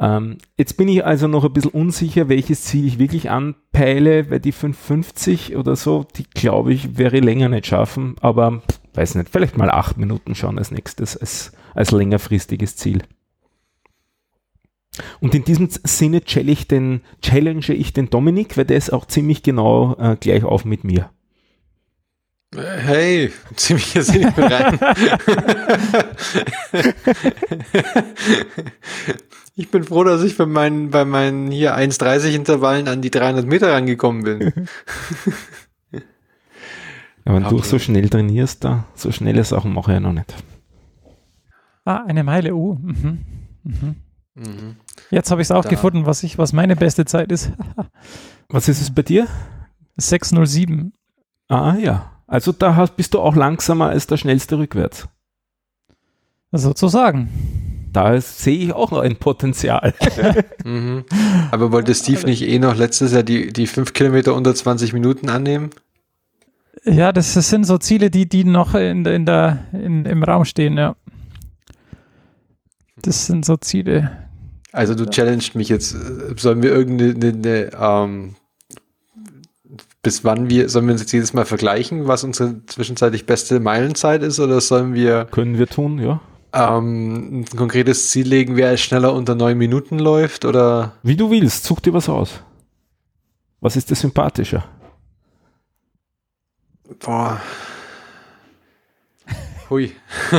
[0.00, 4.38] Ähm, jetzt bin ich also noch ein bisschen unsicher, welches Ziel ich wirklich anpeile, weil
[4.38, 8.62] die 550 oder so, die glaube ich, wäre länger nicht schaffen, aber
[8.94, 13.02] weiß nicht, vielleicht mal acht Minuten schon als nächstes, als, als längerfristiges Ziel.
[15.20, 19.06] Und in diesem Sinne challenge ich den, challenge ich den Dominik, weil der ist auch
[19.06, 21.10] ziemlich genau äh, gleich auf mit mir.
[22.54, 23.92] Hey, ziemlich
[24.34, 24.78] bereit.
[29.58, 33.44] Ich bin froh, dass ich bei meinen, bei meinen hier 1,30 Intervallen an die 300
[33.44, 34.52] Meter rangekommen bin.
[35.90, 36.00] Ja,
[37.24, 40.32] wenn du so schnell trainierst, da, so schnelle Sachen mache ich ja noch nicht.
[41.84, 42.74] Ah, eine Meile, oh.
[42.80, 43.24] Mhm.
[43.64, 43.96] Mhm.
[44.36, 44.76] Mhm.
[45.10, 45.70] Jetzt habe ich es auch da.
[45.70, 47.50] gefunden, was ich, was meine beste Zeit ist.
[48.48, 49.26] was ist es bei dir?
[49.96, 50.92] 607.
[51.48, 52.12] Ah ja.
[52.28, 55.08] Also da bist du auch langsamer als der schnellste rückwärts.
[56.52, 57.67] Sozusagen.
[57.92, 59.94] Da sehe ich auch noch ein Potenzial.
[60.64, 61.04] Mhm.
[61.50, 65.30] Aber wollte Steve nicht eh noch letztes Jahr die, die fünf Kilometer unter 20 Minuten
[65.30, 65.70] annehmen?
[66.84, 70.44] Ja, das, das sind so Ziele, die, die noch in, in der, in, im Raum
[70.44, 70.94] stehen, ja.
[73.00, 74.10] Das sind so Ziele.
[74.72, 75.96] Also du challenged mich jetzt.
[76.36, 78.34] Sollen wir irgendeine, eine, ähm,
[80.02, 84.22] bis wann wir, sollen wir uns jetzt jedes Mal vergleichen, was unsere zwischenzeitlich beste Meilenzeit
[84.22, 86.20] ist, oder sollen wir Können wir tun, ja.
[86.52, 90.92] Ähm, ein konkretes Ziel legen, wer schneller unter neun Minuten läuft, oder?
[91.02, 92.42] Wie du willst, such dir was aus.
[93.60, 94.64] Was ist dir sympathischer?
[97.00, 97.40] Boah.
[99.68, 99.92] Hui.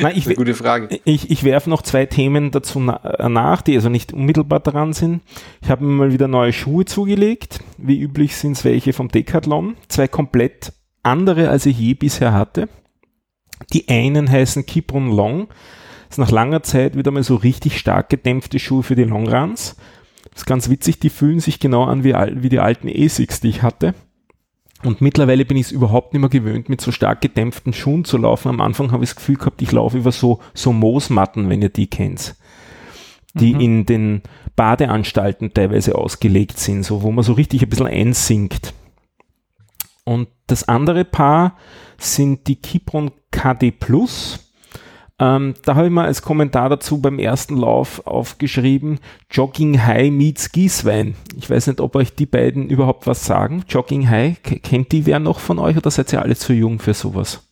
[0.00, 1.00] Nein, ich, Eine gute Frage.
[1.04, 4.94] Ich, ich werfe noch zwei Themen dazu na äh, nach, die also nicht unmittelbar daran
[4.94, 5.20] sind.
[5.60, 7.60] Ich habe mir mal wieder neue Schuhe zugelegt.
[7.76, 9.76] Wie üblich sind es welche vom Decathlon.
[9.88, 12.68] Zwei komplett andere, als ich je bisher hatte.
[13.72, 15.48] Die einen heißen Kipron Long.
[16.08, 19.76] Das ist nach langer Zeit wieder mal so richtig stark gedämpfte Schuhe für die Longruns.
[20.30, 23.48] Das ist ganz witzig, die fühlen sich genau an wie, wie die alten Asics, die
[23.48, 23.94] ich hatte.
[24.82, 28.18] Und mittlerweile bin ich es überhaupt nicht mehr gewöhnt, mit so stark gedämpften Schuhen zu
[28.18, 28.48] laufen.
[28.48, 31.68] Am Anfang habe ich das Gefühl gehabt, ich laufe über so, so Moosmatten, wenn ihr
[31.68, 32.34] die kennt,
[33.34, 33.60] die Mhm.
[33.60, 34.22] in den
[34.56, 38.74] Badeanstalten teilweise ausgelegt sind, so wo man so richtig ein bisschen einsinkt.
[40.04, 41.56] Und das andere Paar
[42.02, 44.38] sind die Kipron KD Plus.
[45.18, 48.98] Ähm, da habe ich mal als Kommentar dazu beim ersten Lauf aufgeschrieben,
[49.30, 51.14] Jogging High meets Gießwein.
[51.36, 53.62] Ich weiß nicht, ob euch die beiden überhaupt was sagen.
[53.68, 56.94] Jogging High, kennt die wer noch von euch oder seid ihr alle zu jung für
[56.94, 57.46] sowas?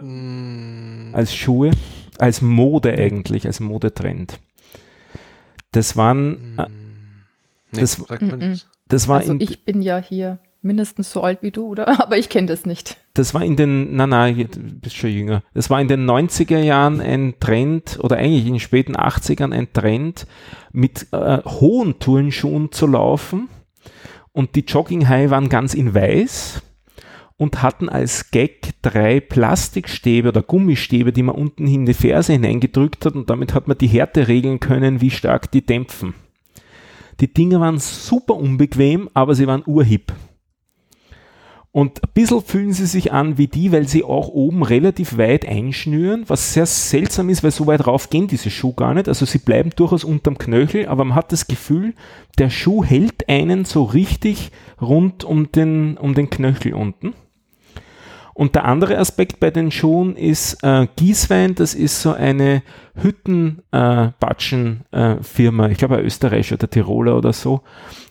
[0.00, 1.72] Mm, Als Schuhe,
[2.18, 4.38] als Mode eigentlich, als Modetrend.
[5.72, 6.66] Das waren, äh,
[7.72, 8.00] nee, das-
[8.86, 11.88] das war Also in, ich bin ja hier mindestens so alt wie du, oder?
[12.02, 12.96] Aber ich kenne das nicht.
[13.14, 15.42] das war in den, na na, du bist schon jünger.
[15.54, 19.72] Das war in den 90er Jahren ein Trend oder eigentlich in den späten 80ern ein
[19.72, 20.26] Trend,
[20.72, 23.48] mit äh, hohen Turnschuhen zu laufen.
[24.32, 26.62] Und die Jogging High waren ganz in weiß
[27.38, 33.06] und hatten als Gag drei Plastikstäbe oder Gummistäbe, die man unten in die Ferse hineingedrückt
[33.06, 36.14] hat und damit hat man die Härte regeln können, wie stark die dämpfen.
[37.20, 40.12] Die Dinger waren super unbequem, aber sie waren urhip.
[41.70, 45.46] Und ein bisschen fühlen sie sich an wie die, weil sie auch oben relativ weit
[45.46, 49.06] einschnüren, was sehr seltsam ist, weil so weit rauf gehen diese Schuhe gar nicht.
[49.06, 51.94] Also sie bleiben durchaus unterm Knöchel, aber man hat das Gefühl,
[52.38, 54.50] der Schuh hält einen so richtig
[54.80, 57.12] rund um den, um den Knöchel unten.
[58.38, 62.62] Und der andere Aspekt bei den Schuhen ist äh, Gießwein, das ist so eine
[62.94, 67.62] Hüttenbatschen-Firma, ich glaube ein Österreicher oder Tiroler oder so.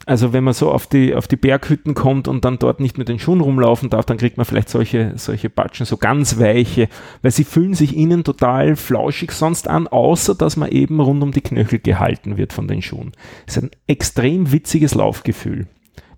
[0.08, 3.10] Also wenn man so auf die, auf die Berghütten kommt und dann dort nicht mit
[3.10, 6.88] den Schuhen rumlaufen darf, dann kriegt man vielleicht solche, solche Batschen, so ganz weiche,
[7.22, 11.34] weil sie fühlen sich innen total flauschig sonst an, außer dass man eben rund um
[11.34, 13.12] die Knöchel gehalten wird von den Schuhen.
[13.46, 15.68] Das ist ein extrem witziges Laufgefühl.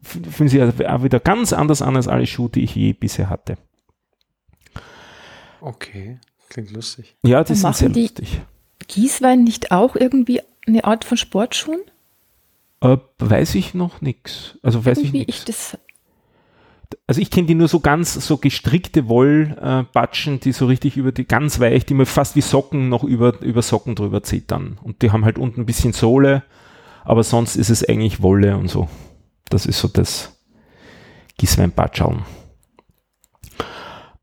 [0.03, 3.27] Fühlen sich also auch wieder ganz anders an als alle Schuhe, die ich je bisher
[3.29, 3.57] hatte.
[5.61, 7.15] Okay, klingt lustig.
[7.23, 8.41] Ja, die sind sehr die- lustig.
[8.87, 11.81] Gießwein nicht auch irgendwie eine Art von Sportschuhen?
[12.81, 14.57] Äh, weiß ich noch nichts.
[14.61, 15.39] Also weiß ich Irgendwie nichts.
[15.39, 15.77] ich das.
[17.05, 21.25] Also ich kenne die nur so ganz so gestrickte Wollbatschen, die so richtig über die
[21.25, 24.79] ganz weich, die man fast wie Socken noch über, über Socken drüber zieht dann.
[24.81, 26.43] Und die haben halt unten ein bisschen Sohle,
[27.03, 28.89] aber sonst ist es eigentlich Wolle und so.
[29.49, 30.39] Das ist so das
[31.37, 32.23] Giswein-Batschaln.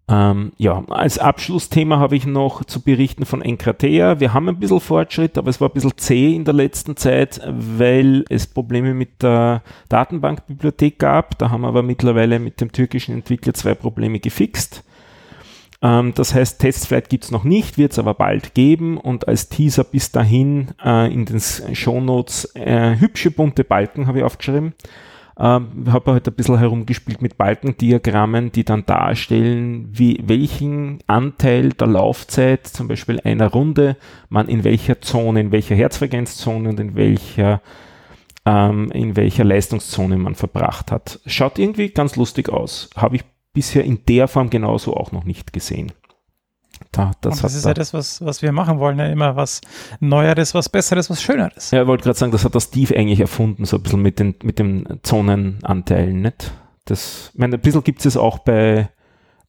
[0.08, 4.20] Ähm, ja, als Abschlussthema habe ich noch zu berichten von Enkratea.
[4.20, 7.40] Wir haben ein bisschen Fortschritt, aber es war ein bisschen zäh in der letzten Zeit,
[7.44, 11.36] weil es Probleme mit der Datenbankbibliothek gab.
[11.38, 14.84] Da haben wir aber mittlerweile mit dem türkischen Entwickler zwei Probleme gefixt.
[15.82, 19.48] Ähm, das heißt, Testflight gibt es noch nicht, wird es aber bald geben und als
[19.48, 24.74] Teaser bis dahin äh, in den Shownotes äh, hübsche bunte Balken habe ich aufgeschrieben.
[25.38, 31.88] Ähm, habe heute ein bisschen herumgespielt mit Balkendiagrammen, die dann darstellen, wie welchen Anteil der
[31.88, 33.96] Laufzeit, zum Beispiel einer Runde,
[34.30, 37.60] man in welcher Zone, in welcher Herzfrequenzzone und in welcher
[38.46, 41.20] ähm, in welcher Leistungszone man verbracht hat.
[41.26, 42.88] Schaut irgendwie ganz lustig aus.
[42.96, 45.92] Habe ich bisher in der Form genauso auch noch nicht gesehen.
[46.92, 49.60] Da, das das ist da- ja das, was, was wir machen wollen, ja immer was
[50.00, 51.70] Neueres, was Besseres, was Schöneres.
[51.70, 54.18] Ja, ich wollte gerade sagen, das hat der Steve eigentlich erfunden, so ein bisschen mit
[54.18, 56.52] den, mit den Zonenanteilen, nicht?
[56.84, 58.88] Das, ich meine, ein bisschen gibt es es auch bei,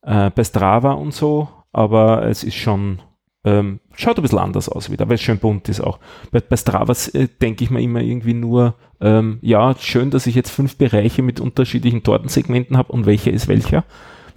[0.01, 2.99] äh, bei Strava und so, aber es ist schon,
[3.43, 5.99] ähm, schaut ein bisschen anders aus wieder, weil es schön bunt ist auch.
[6.31, 10.33] Bei, bei Strava äh, denke ich mir immer irgendwie nur, ähm, ja, schön, dass ich
[10.35, 13.83] jetzt fünf Bereiche mit unterschiedlichen Tortensegmenten habe und welcher ist welcher.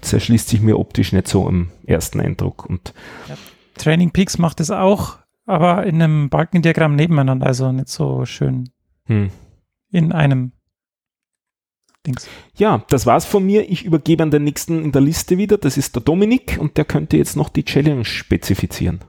[0.01, 2.67] Das erschließt sich mir optisch nicht so im ersten Eindruck.
[2.67, 2.95] Und
[3.77, 8.71] Training Peaks macht es auch, aber in einem Balkendiagramm nebeneinander, also nicht so schön
[9.07, 9.31] hm.
[9.91, 10.53] in einem
[12.07, 12.27] Dings.
[12.57, 13.69] Ja, das war's von mir.
[13.71, 15.59] Ich übergebe an den nächsten in der Liste wieder.
[15.59, 19.01] Das ist der Dominik und der könnte jetzt noch die Challenge spezifizieren.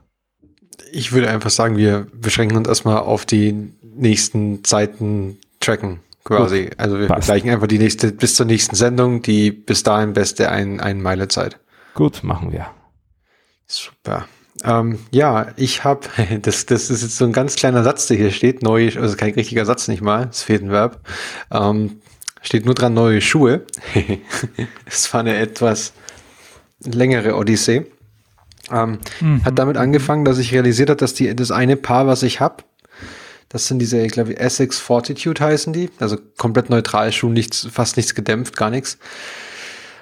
[0.92, 6.64] Ich würde einfach sagen, wir beschränken uns erstmal auf die nächsten Zeiten tracken, quasi.
[6.64, 7.26] Gut, also wir passt.
[7.26, 11.28] vergleichen einfach die nächste, bis zur nächsten Sendung, die bis dahin beste ein, ein Meile
[11.28, 11.58] Zeit.
[11.94, 12.66] Gut, machen wir.
[13.66, 14.26] Super.
[14.64, 16.08] Ähm, ja, ich habe,
[16.42, 19.34] das, das ist jetzt so ein ganz kleiner Satz, der hier steht, neu, also kein
[19.34, 21.00] richtiger Satz nicht mal, es fehlt ein Verb.
[21.50, 22.00] Ähm,
[22.42, 23.64] steht nur dran neue Schuhe.
[24.86, 25.92] Es war eine etwas
[26.80, 27.86] längere Odyssee.
[28.70, 29.44] Ähm, Mhm.
[29.44, 32.64] Hat damit angefangen, dass ich realisiert habe, dass die, das eine Paar, was ich habe,
[33.52, 37.98] das sind diese, ich glaube, Essex Fortitude heißen die, also komplett neutral, Schuh, nichts, fast
[37.98, 38.96] nichts gedämpft, gar nichts.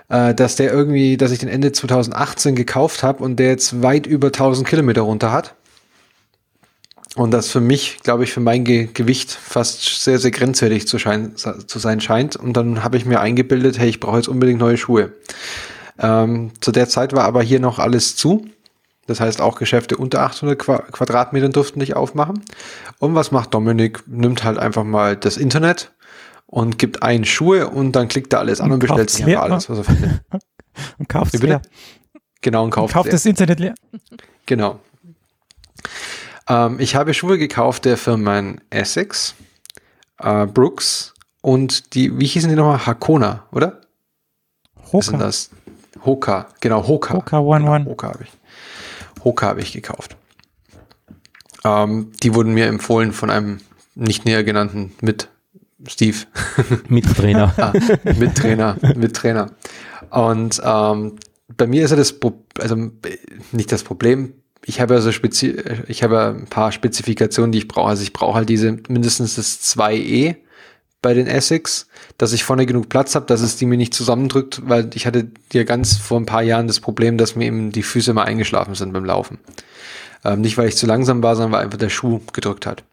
[0.08, 4.06] Äh, dass der irgendwie, dass ich den Ende 2018 gekauft habe und der jetzt weit
[4.06, 5.56] über 1000 Kilometer runter hat.
[7.16, 11.00] Und das für mich, glaube ich, für mein Ge Gewicht fast sehr, sehr grenzwertig zu,
[11.00, 12.36] schein zu sein scheint.
[12.36, 15.12] Und dann habe ich mir eingebildet, hey, ich brauche jetzt unbedingt neue Schuhe.
[15.98, 18.46] Ähm, zu der Zeit war aber hier noch alles zu.
[19.06, 22.44] Das heißt, auch Geschäfte unter 800 Qua Quadratmetern durften nicht aufmachen.
[22.98, 24.02] Und was macht Dominik?
[24.06, 25.92] Nimmt halt einfach mal das Internet
[26.46, 29.42] und gibt ein Schuhe und dann klickt er alles an Und und bestellt sich einfach
[29.42, 30.20] alles, was er findet.
[30.98, 31.60] Und kauft es leer.
[32.40, 33.12] Genau, und Und kauft, kauft leer.
[33.12, 33.74] das Internet leer.
[34.46, 34.78] Genau.
[36.48, 39.34] Ähm, ich habe Schuhe gekauft der Firmen Essex,
[40.18, 42.86] äh, Brooks und die, wie hießen die nochmal?
[42.86, 43.80] Hakona, oder?
[44.92, 45.24] Was sind Hoka.
[45.24, 45.50] das?
[46.04, 47.14] Hoka, genau, Hoka.
[47.14, 47.84] Hoka One Genau, One.
[47.86, 48.30] Hoka habe ich.
[49.24, 50.16] Hoka habe ich gekauft.
[51.64, 53.58] Ähm, die wurden mir empfohlen von einem
[53.94, 55.28] nicht näher genannten mit
[55.86, 56.16] Steve.
[56.88, 57.54] Mittrainer.
[57.56, 57.72] Ah,
[58.18, 59.52] mit Trainer, mit Trainer.
[60.10, 61.16] Und ähm,
[61.56, 62.90] bei mir ist ja das, Pro also
[63.52, 64.34] nicht das Problem.
[64.64, 65.56] Ich habe ja so spezi
[65.88, 67.88] ich habe ein paar Spezifikationen, die ich brauche.
[67.88, 70.36] Also ich brauche halt diese mindestens das 2E
[71.02, 71.86] bei den Essex,
[72.18, 75.30] dass ich vorne genug Platz habe, dass es die mir nicht zusammendrückt, weil ich hatte
[75.52, 78.74] ja ganz vor ein paar Jahren das Problem, dass mir eben die Füße mal eingeschlafen
[78.74, 79.38] sind beim Laufen.
[80.24, 82.84] Ähm, nicht, weil ich zu langsam war, sondern weil einfach der Schuh gedrückt hat.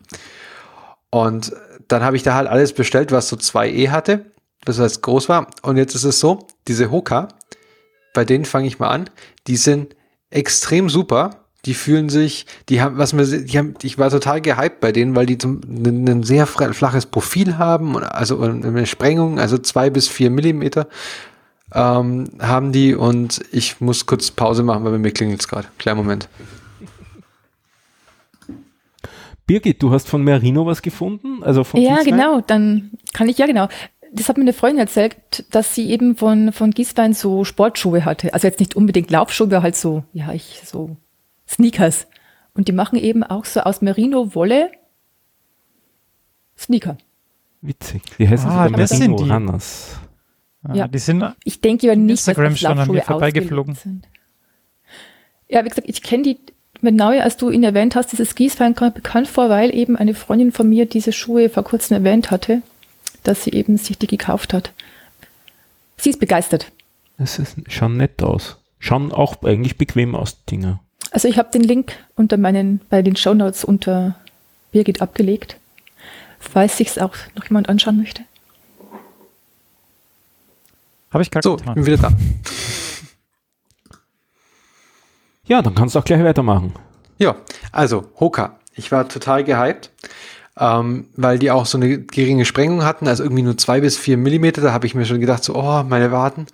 [1.09, 1.53] Und
[1.87, 4.25] dann habe ich da halt alles bestellt, was so 2E hatte,
[4.65, 5.47] das heißt groß war.
[5.61, 7.29] Und jetzt ist es so, diese Hoka,
[8.13, 9.09] bei denen fange ich mal an,
[9.47, 9.95] die sind
[10.29, 11.46] extrem super.
[11.67, 15.15] Die fühlen sich, die haben, was mir, die haben, ich war total gehypt bei denen,
[15.15, 20.07] weil die zum, ein, sehr flaches Profil haben, und also eine Sprengung, also zwei bis
[20.07, 20.87] vier Millimeter
[21.73, 25.67] ähm, haben die und ich muss kurz Pause machen, weil bei mir klingelt es gerade.
[25.77, 26.29] Kleinen Moment.
[29.45, 31.41] Birgit, du hast von Merino was gefunden?
[31.43, 32.13] Also von Ja, Kieswein?
[32.13, 33.67] genau, dann kann ich, ja genau.
[34.13, 35.17] Das hat mir eine Freundin erzählt,
[35.51, 38.33] dass sie eben von, von Gieswein so Sportschuhe hatte.
[38.33, 40.95] Also jetzt nicht unbedingt Laufschuhe, aber halt so, ja, ich, so
[41.47, 42.07] Sneakers.
[42.53, 44.71] Und die machen eben auch so aus Merino-Wolle
[46.57, 46.97] Sneaker.
[47.61, 48.01] Witzig.
[48.17, 49.29] Die heißen Ah, sogar Merino die.
[49.29, 49.99] Runners.
[50.63, 50.87] Ah, Ja.
[50.87, 53.77] Die sind Ich denke ja nicht, Instagram dass schon an mir vorbeigeflogen.
[55.49, 56.37] Ja, wie gesagt, ich kenne die
[56.81, 60.13] mit Naue, als du ihn erwähnt hast, dieses Gießwein mir bekannt vor, weil eben eine
[60.13, 62.61] Freundin von mir diese Schuhe vor kurzem erwähnt hatte,
[63.23, 64.73] dass sie eben sich die gekauft hat.
[65.95, 66.71] Sie ist begeistert.
[67.17, 68.57] Das ist, schauen nett aus.
[68.79, 70.81] Schauen auch eigentlich bequem aus, die Dinger.
[71.11, 74.15] Also ich habe den Link unter meinen, bei den Shownotes unter
[74.71, 75.57] Birgit abgelegt,
[76.39, 78.23] falls sich's auch noch jemand anschauen möchte.
[81.11, 81.75] Habe ich gerade So, ich getan.
[81.75, 82.11] bin wieder da.
[85.45, 86.73] Ja, dann kannst du auch gleich weitermachen.
[87.17, 87.35] Ja,
[87.71, 88.59] also Hoka.
[88.75, 89.89] Ich war total gehypt,
[90.59, 94.17] ähm, weil die auch so eine geringe Sprengung hatten, also irgendwie nur zwei bis vier
[94.17, 94.61] Millimeter.
[94.61, 96.47] Da habe ich mir schon gedacht, so, oh, meine Waden.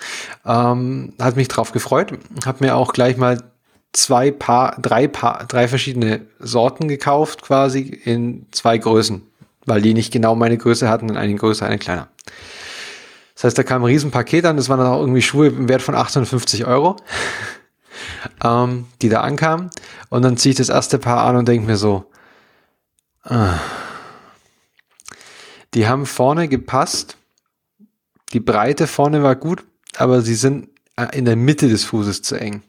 [0.46, 2.14] Ähm, hat mich drauf gefreut.
[2.46, 3.40] Habe mir auch gleich mal
[3.94, 9.22] zwei Paar, drei Paar, drei verschiedene Sorten gekauft, quasi in zwei Größen,
[9.66, 12.10] weil die nicht genau meine Größe hatten, in eine größer, eine kleiner.
[13.36, 15.82] Das heißt, da kam ein Riesenpaket an, das waren dann auch irgendwie Schuhe im Wert
[15.82, 16.98] von 850 Euro
[18.44, 19.70] ähm, die da ankamen.
[20.10, 22.06] Und dann ziehe ich das erste Paar an und denke mir so,
[23.24, 23.60] ah.
[25.74, 27.18] die haben vorne gepasst.
[28.34, 29.64] Die Breite vorne war gut,
[29.98, 30.70] aber sie sind
[31.12, 32.64] in der Mitte des Fußes zu eng.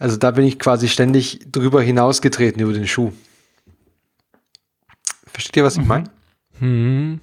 [0.00, 3.12] Also da bin ich quasi ständig drüber hinausgetreten über den Schuh.
[5.26, 5.88] Versteht ihr, was ich Mhm.
[5.88, 6.10] meine?
[6.58, 7.20] Hm.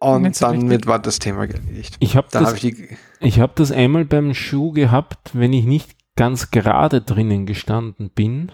[0.00, 0.68] Und Nicht so dann richtig.
[0.68, 1.96] mit war das Thema erledigt.
[1.98, 2.76] Ich habe Da das, ich
[3.20, 8.52] ich hab das einmal beim Schuh gehabt, wenn ich nicht ganz gerade drinnen gestanden bin.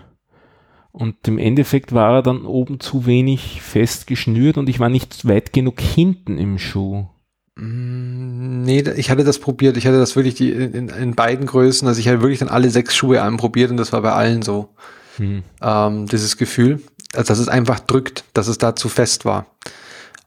[0.90, 5.26] Und im Endeffekt war er dann oben zu wenig fest geschnürt und ich war nicht
[5.28, 7.08] weit genug hinten im Schuh.
[7.56, 9.76] Mm, nee, ich hatte das probiert.
[9.76, 11.86] Ich hatte das wirklich die, in, in beiden Größen.
[11.86, 14.70] Also ich hatte wirklich dann alle sechs Schuhe anprobiert und das war bei allen so.
[15.16, 15.44] Hm.
[15.62, 16.82] Ähm, dieses Gefühl,
[17.14, 19.46] also dass es einfach drückt, dass es da zu fest war.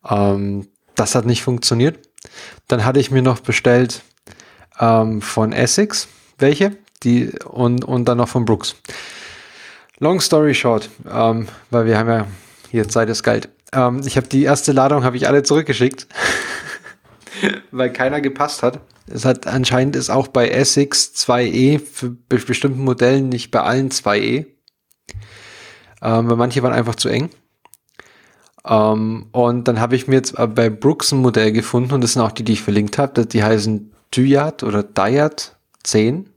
[0.10, 2.00] Ähm, das hat nicht funktioniert.
[2.68, 4.02] Dann hatte ich mir noch bestellt
[4.80, 6.08] ähm, von Essex
[6.40, 8.76] welche, die und, und dann noch von Brooks.
[10.00, 12.28] Long story short, ähm, weil wir haben ja
[12.70, 13.50] hier Zeit ist Geld.
[13.74, 16.08] Ähm, ich habe die erste Ladung habe ich alle zurückgeschickt,
[17.72, 18.82] weil keiner gepasst hat.
[19.10, 24.48] Es hat anscheinend ist auch bei Essex 2E für bestimmten Modellen nicht bei allen 2E.
[26.02, 27.30] Ähm, weil manche waren einfach zu eng.
[28.66, 32.22] Ähm, und dann habe ich mir jetzt bei Brooks ein Modell gefunden und das sind
[32.22, 33.26] auch die, die ich verlinkt habe.
[33.26, 36.30] Die heißen Dyat oder Dyat 10.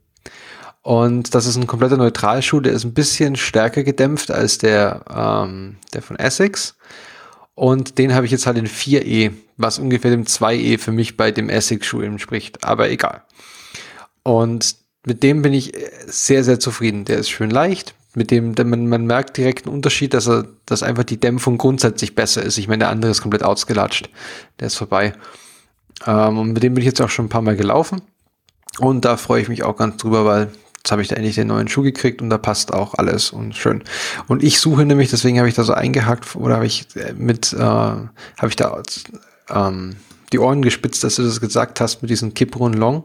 [0.82, 5.76] Und das ist ein kompletter Neutralschuh, der ist ein bisschen stärker gedämpft als der, ähm,
[5.92, 6.76] der von Essex.
[7.60, 11.30] Und den habe ich jetzt halt in 4E, was ungefähr dem 2E für mich bei
[11.30, 12.64] dem Essex-Schuh entspricht.
[12.64, 13.22] Aber egal.
[14.22, 15.74] Und mit dem bin ich
[16.06, 17.04] sehr, sehr zufrieden.
[17.04, 17.94] Der ist schön leicht.
[18.14, 22.14] Mit dem, man, man merkt direkt einen Unterschied, dass er, dass einfach die Dämpfung grundsätzlich
[22.14, 22.56] besser ist.
[22.56, 24.08] Ich meine, der andere ist komplett ausgelatscht.
[24.58, 25.12] Der ist vorbei.
[26.06, 28.00] Ähm, und mit dem bin ich jetzt auch schon ein paar Mal gelaufen.
[28.78, 30.50] Und da freue ich mich auch ganz drüber, weil
[30.80, 33.54] jetzt habe ich da endlich den neuen Schuh gekriegt und da passt auch alles und
[33.54, 33.82] schön.
[34.28, 37.52] Und ich suche nämlich, deswegen habe ich da so eingehackt oder habe ich äh, mit,
[37.52, 38.08] äh, habe
[38.48, 38.82] ich da
[39.50, 39.96] ähm,
[40.32, 43.04] die Ohren gespitzt, dass du das gesagt hast mit diesem Kiprun Long,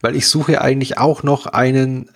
[0.00, 2.08] weil ich suche eigentlich auch noch einen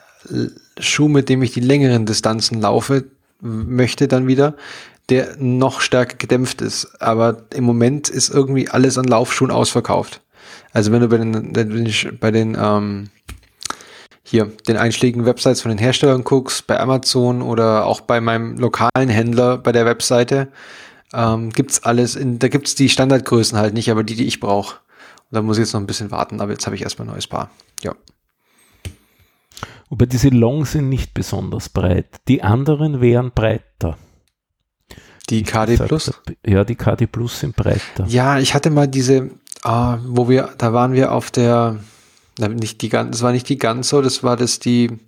[0.78, 3.05] Schuh, mit dem ich die längeren Distanzen laufe,
[3.40, 4.57] möchte dann wieder,
[5.09, 7.01] der noch stärker gedämpft ist.
[7.01, 10.20] Aber im Moment ist irgendwie alles an Laufschuhen ausverkauft.
[10.72, 13.11] Also wenn du bei den, bei den ähm,
[14.29, 19.09] hier den einschlägigen Websites von den Herstellern guckst, bei Amazon oder auch bei meinem lokalen
[19.09, 20.49] Händler bei der Webseite,
[21.14, 24.76] ähm, gibt's alles, in, da gibt's die Standardgrößen halt nicht, aber die, die ich brauche.
[25.31, 27.12] Und da muss ich jetzt noch ein bisschen warten, aber jetzt habe ich erstmal ein
[27.12, 27.51] neues Paar.
[27.83, 27.95] Ja.
[29.91, 32.09] Aber diese Long sind nicht besonders breit.
[32.29, 33.97] Die anderen wären breiter.
[35.31, 36.12] Die KD Plus?
[36.45, 38.05] Ja, die KD Plus sind breiter.
[38.07, 39.31] Ja, ich hatte mal diese,
[39.62, 41.79] ah, wo wir, da waren wir auf der,
[42.39, 44.99] nicht die ganz, das war nicht die ganz so, das war das die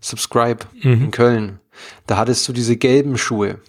[0.00, 0.92] Subscribe mhm.
[1.04, 1.60] in Köln.
[2.06, 3.60] Da hattest du diese gelben Schuhe.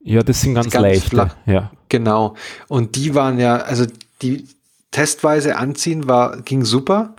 [0.00, 1.10] Ja, das sind ganz, ganz leichte.
[1.10, 1.36] Flach.
[1.46, 1.70] Ja.
[1.88, 2.36] Genau.
[2.68, 3.86] Und die waren ja, also
[4.22, 4.48] die
[4.90, 7.16] testweise anziehen war, ging super,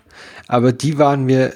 [0.47, 1.53] aber die waren mir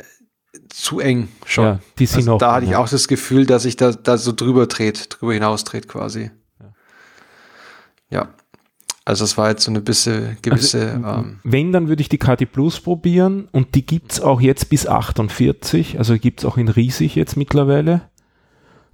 [0.69, 1.65] zu eng schon.
[1.65, 4.17] Ja, die sind also auch, da hatte ich auch das Gefühl, dass ich da, da
[4.17, 6.31] so drüber dreht, drüber hinaus dreht quasi.
[8.09, 8.29] Ja.
[9.03, 10.93] Also es war jetzt so eine bisschen gewisse.
[10.93, 14.41] Also, ähm, wenn, dann würde ich die KT Plus probieren und die gibt es auch
[14.41, 18.01] jetzt bis 48, also gibt es auch in riesig jetzt mittlerweile.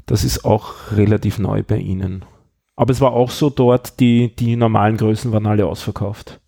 [0.06, 2.24] Das ist auch relativ neu bei ihnen.
[2.78, 6.40] Aber es war auch so dort, die, die normalen Größen waren alle ausverkauft.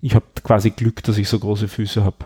[0.00, 2.16] Ich habe quasi Glück, dass ich so große Füße habe.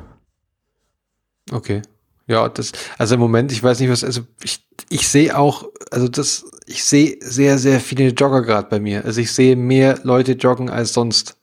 [1.53, 1.83] Okay.
[2.29, 6.09] Ja, das, also im Moment, ich weiß nicht, was, also ich, ich sehe auch, also
[6.09, 9.05] das, ich sehe sehr, sehr viele Jogger gerade bei mir.
[9.07, 11.39] Also ich sehe mehr Leute joggen als sonst.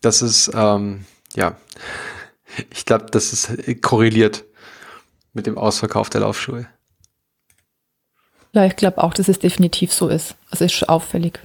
[0.00, 1.04] Das ist, ähm,
[1.36, 1.56] ja,
[2.70, 4.44] ich glaube, das ist korreliert
[5.32, 6.66] mit dem Ausverkauf der Laufschuhe.
[8.52, 10.34] Ja, ich glaube auch, dass es definitiv so ist.
[10.50, 11.38] Also ist schon auffällig.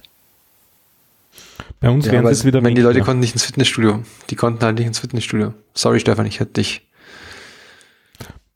[1.78, 4.02] Bei uns ja, wären es wieder wenn Die Leute konnten nicht ins Fitnessstudio.
[4.30, 5.54] Die konnten halt nicht ins Fitnessstudio.
[5.74, 6.82] Sorry, Stefan, ich hätte dich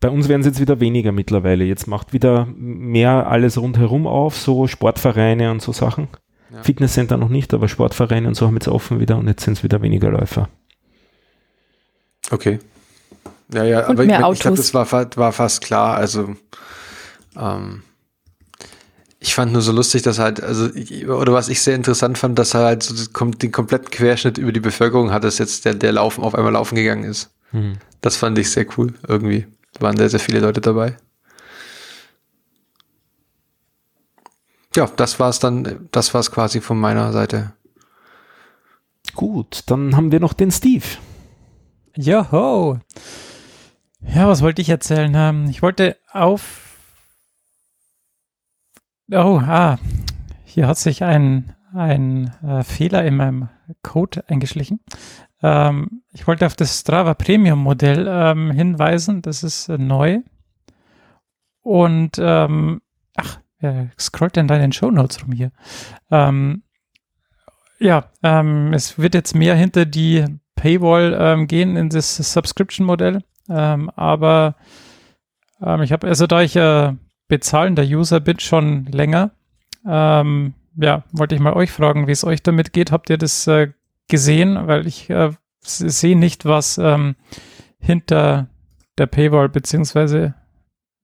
[0.01, 1.65] bei uns werden es jetzt wieder weniger mittlerweile.
[1.65, 6.09] Jetzt macht wieder mehr alles rundherum auf, so Sportvereine und so Sachen.
[6.53, 6.63] Ja.
[6.63, 9.65] Fitnesscenter noch nicht, aber Sportvereine und so haben jetzt offen wieder und jetzt sind es
[9.65, 10.49] wieder weniger Läufer.
[12.31, 12.61] Okay.
[13.53, 15.97] Ja, ja, und aber ich, ich glaube, das war, war fast klar.
[15.97, 16.37] Also,
[17.37, 17.83] ähm,
[19.21, 20.69] ich fand nur so lustig, dass halt, also,
[21.09, 24.61] oder was ich sehr interessant fand, dass er halt so den kompletten Querschnitt über die
[24.61, 27.31] Bevölkerung hat, dass jetzt der, der Laufen auf einmal laufen gegangen ist.
[27.53, 27.79] Mhm.
[28.01, 29.47] Das fand ich sehr cool, irgendwie
[29.81, 30.97] waren sehr, sehr viele Leute dabei.
[34.75, 37.53] Ja, das war es dann, das war es quasi von meiner Seite.
[39.15, 40.85] Gut, dann haben wir noch den Steve.
[41.97, 42.79] Joho.
[44.01, 45.13] Ja, was wollte ich erzählen?
[45.15, 46.77] Ähm, ich wollte auf.
[49.11, 49.79] Oh, ah,
[50.45, 53.49] hier hat sich ein, ein äh, Fehler in meinem
[53.83, 54.81] Code eingeschlichen.
[55.43, 59.23] Ähm, ich wollte auf das Strava Premium Modell ähm, hinweisen.
[59.23, 60.21] Das ist äh, neu.
[61.63, 62.81] Und, ähm,
[63.17, 65.53] ach, wer scrollt denn da in den Show Notes rum hier?
[66.11, 66.63] Ähm,
[67.79, 70.25] ja, ähm, es wird jetzt mehr hinter die
[70.57, 73.23] Paywall ähm, gehen in das Subscription Modell.
[73.49, 74.57] aber
[75.83, 76.93] ich habe, also da ich äh,
[77.29, 79.31] bezahlender User bin, schon länger,
[80.81, 82.93] ja, wollte ich mal euch fragen, wie es euch damit geht.
[82.93, 83.73] Habt ihr das äh,
[84.09, 87.17] gesehen, weil ich äh, sehe nicht, was ähm,
[87.79, 88.49] hinter
[88.97, 90.35] der Paywall beziehungsweise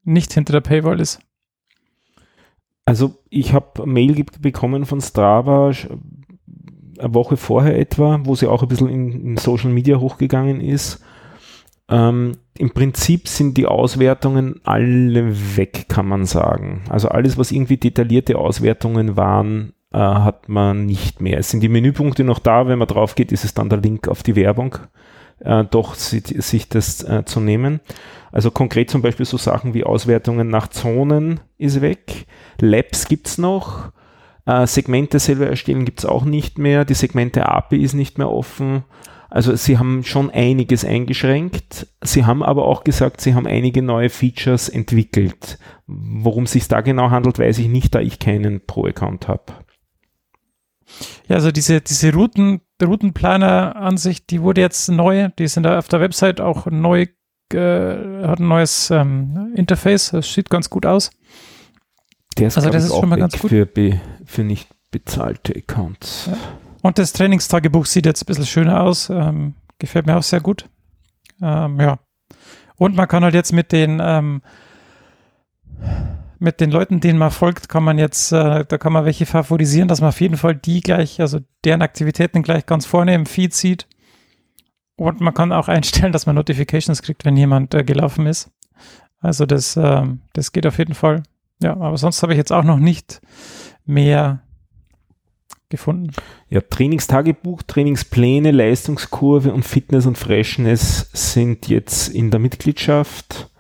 [0.03, 1.21] nicht hinter der Paywall ist.
[2.85, 5.73] Also ich habe Mail bekommen von Strava
[6.99, 11.03] eine Woche vorher etwa, wo sie auch ein bisschen in, in Social Media hochgegangen ist.
[11.89, 16.83] Ähm, Im Prinzip sind die Auswertungen alle weg, kann man sagen.
[16.89, 21.39] Also alles, was irgendwie detaillierte Auswertungen waren, äh, hat man nicht mehr.
[21.39, 24.09] Es sind die Menüpunkte noch da, wenn man drauf geht, ist es dann der Link
[24.09, 24.77] auf die Werbung,
[25.39, 27.81] äh, doch sich das äh, zu nehmen.
[28.33, 32.27] Also konkret zum Beispiel so Sachen wie Auswertungen nach Zonen ist weg,
[32.61, 33.93] Labs gibt es noch,
[34.47, 38.31] äh, Segmente selber erstellen gibt es auch nicht mehr, die Segmente API ist nicht mehr
[38.31, 38.83] offen.
[39.31, 41.89] Also sie haben schon einiges eingeschränkt.
[42.03, 45.59] Sie haben aber auch gesagt, sie haben einige neue Features entwickelt.
[45.89, 49.55] Worum es sich da genau handelt, weiß ich nicht, da ich keinen Pro-Account habe.
[51.29, 56.01] Ja, also diese, diese Routen, Routenplaner-Ansicht, die wurde jetzt neu, die sind da auf der
[56.01, 57.07] Website auch neu,
[57.53, 61.11] äh, hat ein neues ähm, Interface, das sieht ganz gut aus.
[62.39, 63.51] Der ist, also das ist schon mal ganz gut.
[63.51, 66.27] Für, be, für nicht bezahlte Accounts.
[66.31, 66.37] Ja.
[66.83, 70.69] Und das Trainingstagebuch sieht jetzt ein bisschen schöner aus, ähm, gefällt mir auch sehr gut.
[71.41, 71.99] Ähm, ja.
[72.77, 74.43] Und man kann halt jetzt mit den ähm,
[76.45, 79.89] mit den Leuten, denen man folgt, kann man jetzt, äh, da kann man welche favorisieren,
[79.89, 83.55] dass man auf jeden Fall die gleich, also deren Aktivitäten gleich ganz vorne im Feed
[83.55, 83.89] sieht.
[84.97, 88.51] Und man kann auch einstellen, dass man Notifications kriegt, wenn jemand äh, gelaufen ist.
[89.21, 90.03] Also das, äh,
[90.35, 91.23] das geht auf jeden Fall.
[91.63, 93.21] Ja, aber sonst habe ich jetzt auch noch nicht
[93.87, 94.43] mehr
[95.71, 96.13] gefunden.
[96.51, 103.51] Ja, Trainingstagebuch, Trainingspläne, Leistungskurve und Fitness und Freshness sind jetzt in der Mitgliedschaft.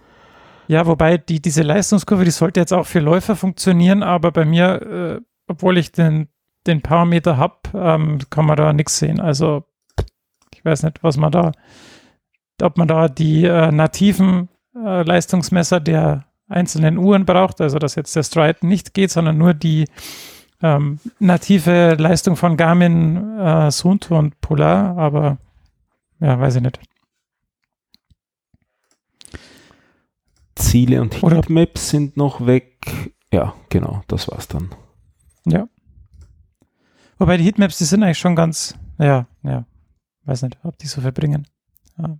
[0.66, 4.82] Ja, wobei die, diese Leistungskurve, die sollte jetzt auch für Läufer funktionieren, aber bei mir,
[4.82, 6.28] äh, obwohl ich den,
[6.66, 9.20] den Parameter habe, ähm, kann man da nichts sehen.
[9.20, 9.64] Also
[10.54, 11.52] ich weiß nicht, was man da,
[12.62, 18.16] ob man da die äh, nativen äh, Leistungsmesser der einzelnen Uhren braucht, also dass jetzt
[18.16, 19.86] der Stride nicht geht, sondern nur die
[20.62, 25.38] ähm, native Leistung von Garmin, äh, Sunto und Polar, aber
[26.20, 26.78] ja, weiß ich nicht.
[30.54, 33.12] Ziele und Heatmaps sind noch weg.
[33.32, 34.70] Ja, genau, das war's dann.
[35.46, 35.68] Ja.
[37.18, 39.66] Wobei die Heatmaps, die sind eigentlich schon ganz, ja, ja,
[40.24, 41.46] weiß nicht, ob die so verbringen.
[41.98, 42.18] Ja.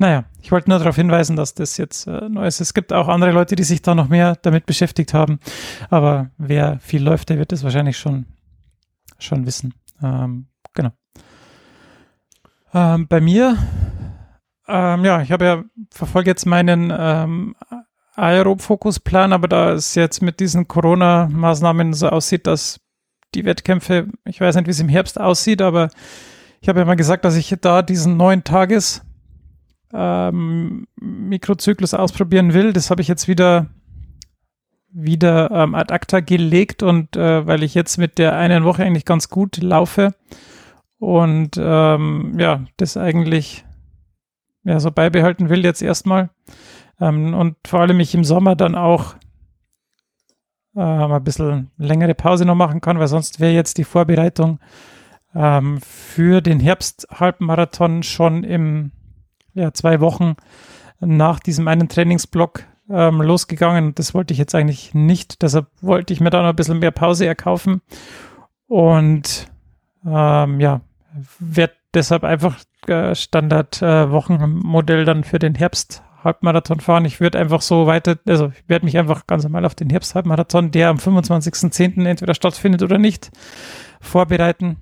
[0.00, 2.60] Naja, ich wollte nur darauf hinweisen, dass das jetzt äh, neu ist.
[2.60, 5.40] Es gibt auch andere Leute, die sich da noch mehr damit beschäftigt haben.
[5.90, 8.26] Aber wer viel läuft, der wird es wahrscheinlich schon,
[9.18, 9.74] schon wissen.
[10.00, 10.90] Ähm, genau.
[12.72, 13.58] Ähm, bei mir
[14.68, 17.56] ähm, ja, ich habe ja verfolge jetzt meinen ähm,
[18.16, 22.80] Aerob-Fokusplan, aber da es jetzt mit diesen Corona-Maßnahmen so aussieht, dass
[23.34, 25.90] die Wettkämpfe, ich weiß nicht, wie es im Herbst aussieht, aber
[26.60, 29.02] ich habe ja mal gesagt, dass ich da diesen neun Tages
[29.92, 32.72] ähm, Mikrozyklus ausprobieren will.
[32.72, 33.68] Das habe ich jetzt wieder
[34.90, 39.04] wieder ähm, ad acta gelegt und äh, weil ich jetzt mit der einen Woche eigentlich
[39.04, 40.14] ganz gut laufe
[40.98, 43.64] und ähm, ja, das eigentlich
[44.68, 46.28] ja, so beibehalten will jetzt erstmal.
[47.00, 49.14] Ähm, und vor allem ich im Sommer dann auch
[50.76, 54.58] äh, ein bisschen längere Pause noch machen kann, weil sonst wäre jetzt die Vorbereitung
[55.34, 58.92] ähm, für den Herbst-Halbmarathon schon im
[59.54, 60.34] ja, zwei Wochen
[61.00, 63.86] nach diesem einen Trainingsblock ähm, losgegangen.
[63.86, 65.40] Und das wollte ich jetzt eigentlich nicht.
[65.40, 67.80] Deshalb wollte ich mir da noch ein bisschen mehr Pause erkaufen.
[68.66, 69.50] Und
[70.04, 70.82] ähm, ja,
[71.38, 72.56] werde deshalb einfach
[72.86, 77.04] äh, Standard-Wochenmodell äh, dann für den Herbst Halbmarathon fahren.
[77.04, 80.70] Ich würde einfach so weiter, also ich werde mich einfach ganz normal auf den Herbst-Halbmarathon,
[80.70, 82.06] der am 25.10.
[82.06, 83.30] entweder stattfindet oder nicht,
[84.00, 84.76] vorbereiten.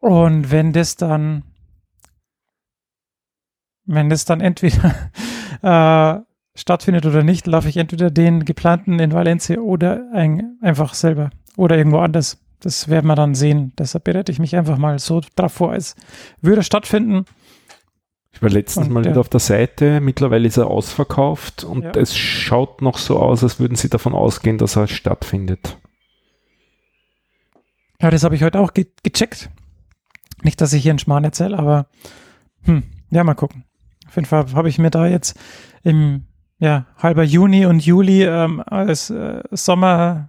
[0.00, 1.44] Und wenn das dann,
[3.84, 4.94] wenn das dann entweder
[5.62, 6.20] äh,
[6.58, 11.76] stattfindet oder nicht, laufe ich entweder den geplanten in Valencia oder ein, einfach selber oder
[11.76, 12.38] irgendwo anders.
[12.60, 13.72] Das werden wir dann sehen.
[13.78, 15.94] Deshalb bereite ich mich einfach mal so drauf vor, als
[16.40, 17.24] würde stattfinden.
[18.32, 20.00] Ich war letztens und, mal wieder auf der Seite.
[20.00, 21.90] Mittlerweile ist er ausverkauft und ja.
[21.92, 25.78] es schaut noch so aus, als würden sie davon ausgehen, dass er stattfindet.
[28.00, 29.48] Ja, das habe ich heute auch ge gecheckt.
[30.42, 31.86] Nicht, dass ich hier einen Schmarrn erzähle, aber
[32.64, 33.64] hm, ja, mal gucken.
[34.06, 35.38] Auf jeden Fall habe ich mir da jetzt
[35.82, 36.26] im
[36.58, 40.28] ja, halber Juni und Juli ähm, als äh, Sommer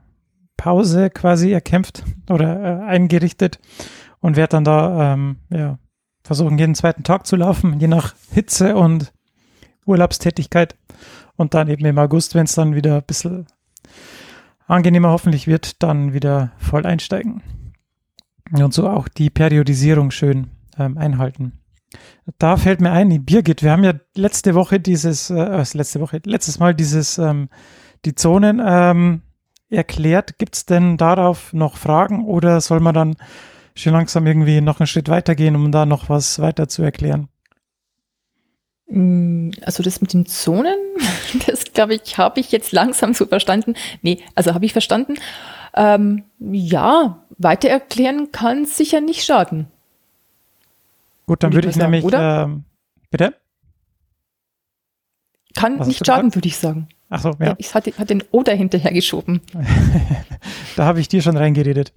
[0.58, 3.60] Pause quasi erkämpft oder äh, eingerichtet
[4.20, 5.80] und werde dann da ähm, ja,
[6.24, 9.14] versuchen, jeden zweiten Tag zu laufen, je nach Hitze und
[9.86, 10.76] Urlaubstätigkeit.
[11.36, 13.46] Und dann eben im August, wenn es dann wieder ein bisschen
[14.66, 17.42] angenehmer hoffentlich wird, dann wieder voll einsteigen.
[18.52, 20.48] und so auch die Periodisierung schön
[20.78, 21.54] ähm, einhalten.
[22.40, 26.20] Da fällt mir ein, die Birgit, wir haben ja letzte Woche dieses, äh, letzte Woche,
[26.26, 27.50] letztes Mal dieses, ähm,
[28.04, 29.22] die Zonen ähm,
[29.70, 30.38] erklärt.
[30.38, 33.16] Gibt es denn darauf noch Fragen oder soll man dann
[33.76, 37.30] schon langsam irgendwie noch einen Schritt weitergehen, um da noch was weiter zu erklären?
[38.88, 40.78] Mm, also das mit den Zonen,
[41.48, 43.76] das glaube ich, habe ich jetzt langsam so verstanden.
[44.02, 45.16] Nee, also habe ich verstanden.
[45.76, 49.68] Ähm, ja, weiter erklären kann sicher nicht schaden.
[51.28, 52.44] Gut, dann würde ich, sagen, nämlich, oder?
[52.44, 52.64] Ähm,
[53.12, 53.36] bitte?
[55.54, 56.88] Kann Was nicht schaden, würde ich sagen.
[57.10, 57.56] Ach so, ja.
[57.58, 59.42] Ich hatte, hatte den Oder hinterher geschoben.
[60.76, 61.94] da habe ich dir schon reingeredet.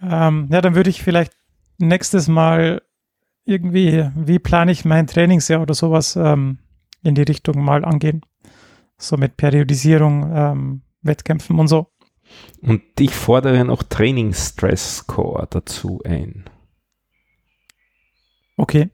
[0.00, 1.32] Ähm, ja, dann würde ich vielleicht
[1.78, 2.82] nächstes Mal
[3.44, 6.58] irgendwie, wie plane ich mein Trainingsjahr oder sowas ähm,
[7.02, 8.22] in die Richtung mal angehen.
[8.98, 11.88] So mit Periodisierung, ähm, Wettkämpfen und so.
[12.60, 16.44] Und ich fordere noch Training-Stress-Score dazu ein.
[18.56, 18.90] Okay.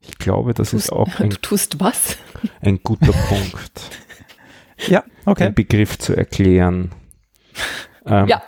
[0.00, 2.16] Ich glaube, das tust, ist auch ein, du tust was?
[2.60, 3.90] ein guter Punkt.
[4.78, 5.44] Ja, okay.
[5.44, 6.90] Den Begriff zu erklären.
[8.06, 8.42] Ähm, ja.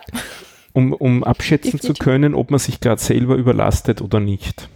[0.73, 4.69] Um, um abschätzen zu können, ob man sich gerade selber überlastet oder nicht.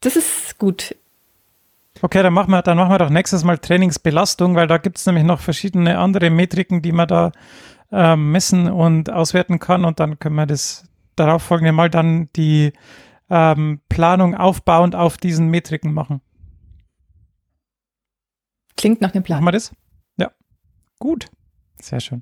[0.00, 0.94] Das ist gut.
[2.02, 5.06] Okay, dann machen wir, dann machen wir doch nächstes Mal Trainingsbelastung, weil da gibt es
[5.06, 7.32] nämlich noch verschiedene andere Metriken, die man da
[7.90, 9.84] äh, messen und auswerten kann.
[9.84, 10.86] Und dann können wir das
[11.16, 12.72] darauf folgende Mal dann die
[13.30, 16.20] ähm, Planung aufbauend auf diesen Metriken machen.
[18.84, 19.38] Klingt nach dem Plan.
[19.38, 19.72] Machen wir das?
[20.18, 20.30] Ja.
[20.98, 21.30] Gut.
[21.80, 22.20] Sehr schön.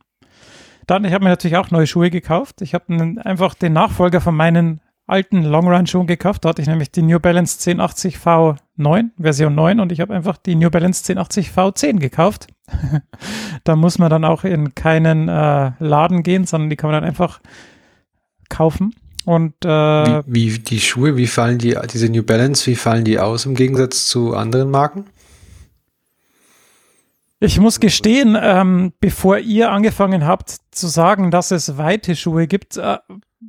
[0.87, 2.63] Dann, ich habe mir natürlich auch neue Schuhe gekauft.
[2.63, 2.85] Ich habe
[3.25, 6.45] einfach den Nachfolger von meinen alten Longrun-Schuhen gekauft.
[6.45, 10.37] Da hatte ich nämlich die New Balance 1080 V9, Version 9, und ich habe einfach
[10.37, 12.47] die New Balance 1080 V10 gekauft.
[13.65, 17.09] da muss man dann auch in keinen äh, Laden gehen, sondern die kann man dann
[17.09, 17.41] einfach
[18.49, 18.95] kaufen.
[19.25, 23.19] Und äh, wie, wie die Schuhe, wie fallen die, diese New Balance, wie fallen die
[23.19, 25.07] aus im Gegensatz zu anderen Marken?
[27.45, 32.77] Ich muss gestehen, ähm, bevor ihr angefangen habt zu sagen, dass es weite Schuhe gibt,
[32.77, 32.99] äh,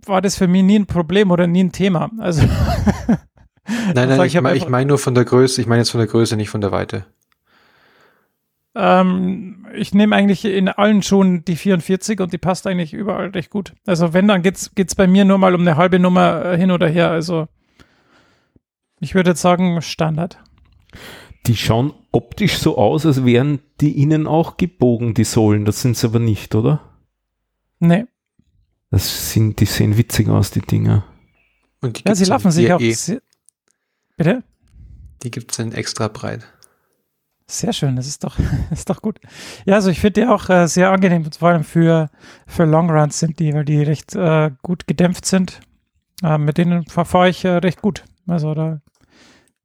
[0.07, 2.09] war das für mich nie ein Problem oder nie ein Thema.
[2.17, 2.41] Also
[3.67, 5.61] nein, nein, also ich, ich meine mein nur von der Größe.
[5.61, 7.05] Ich meine jetzt von der Größe, nicht von der Weite.
[8.73, 13.51] Ähm, ich nehme eigentlich in allen Schuhen die 44 und die passt eigentlich überall recht
[13.51, 13.75] gut.
[13.85, 16.71] Also wenn, dann geht's geht's bei mir nur mal um eine halbe Nummer äh, hin
[16.71, 17.11] oder her.
[17.11, 17.47] Also
[18.99, 20.39] ich würde jetzt sagen Standard
[21.45, 25.65] die schauen optisch so aus, als wären die innen auch gebogen, die Sohlen.
[25.65, 26.81] Das sind sie aber nicht, oder?
[27.79, 28.05] Nee.
[28.91, 31.03] Das sind, die sehen witzig aus, die Dinger.
[31.81, 32.79] Und die ja, sie laufen sich auch.
[32.79, 32.95] Eh.
[34.15, 34.43] Bitte?
[35.23, 36.45] Die gibt es in extra breit.
[37.47, 38.37] Sehr schön, das ist doch,
[38.69, 39.19] das ist doch gut.
[39.65, 42.09] Ja, also ich finde die auch äh, sehr angenehm, vor allem für,
[42.47, 45.59] für Longruns sind die, weil die recht äh, gut gedämpft sind.
[46.23, 48.05] Äh, mit denen verfahre ich äh, recht gut.
[48.27, 48.81] Also da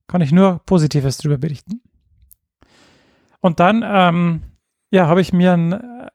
[0.09, 1.81] kann ich nur Positives drüber berichten.
[3.41, 4.43] Und dann, ähm,
[4.91, 6.09] ja, habe ich mir ein, äh,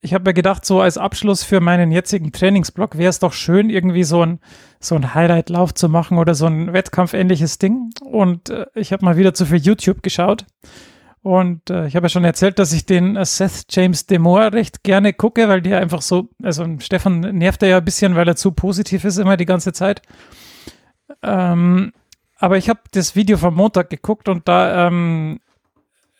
[0.00, 3.70] ich habe mir gedacht, so als Abschluss für meinen jetzigen Trainingsblock wäre es doch schön,
[3.70, 4.40] irgendwie so ein,
[4.80, 7.90] so ein Highlight-Lauf zu machen oder so ein Wettkampfähnliches Ding.
[8.04, 10.46] Und äh, ich habe mal wieder zu viel YouTube geschaut.
[11.22, 14.82] Und äh, ich habe ja schon erzählt, dass ich den äh, Seth James Demore recht
[14.82, 18.36] gerne gucke, weil der einfach so, also Stefan nervt er ja ein bisschen, weil er
[18.36, 20.02] zu positiv ist immer die ganze Zeit.
[21.22, 21.92] Ähm,
[22.42, 25.38] aber ich habe das Video vom Montag geguckt und da ähm,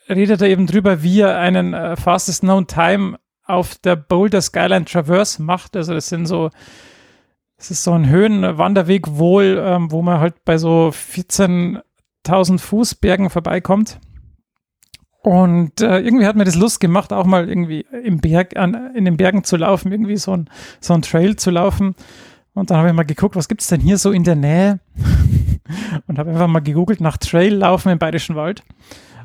[0.08, 4.84] redet er eben drüber, wie er einen äh, Fastest Known Time auf der Boulder Skyline
[4.84, 5.74] Traverse macht.
[5.74, 6.50] Also das sind so,
[7.56, 13.28] das ist so ein Höhenwanderweg wohl, ähm, wo man halt bei so 14.000 Fuß Bergen
[13.28, 13.98] vorbeikommt.
[15.24, 19.06] Und äh, irgendwie hat mir das Lust gemacht, auch mal irgendwie im Berg, an, in
[19.06, 20.48] den Bergen zu laufen, irgendwie so ein,
[20.78, 21.96] so ein Trail zu laufen.
[22.54, 24.78] Und dann habe ich mal geguckt, was gibt es denn hier so in der Nähe?
[26.06, 28.62] Und habe einfach mal gegoogelt nach Traillaufen im Bayerischen Wald.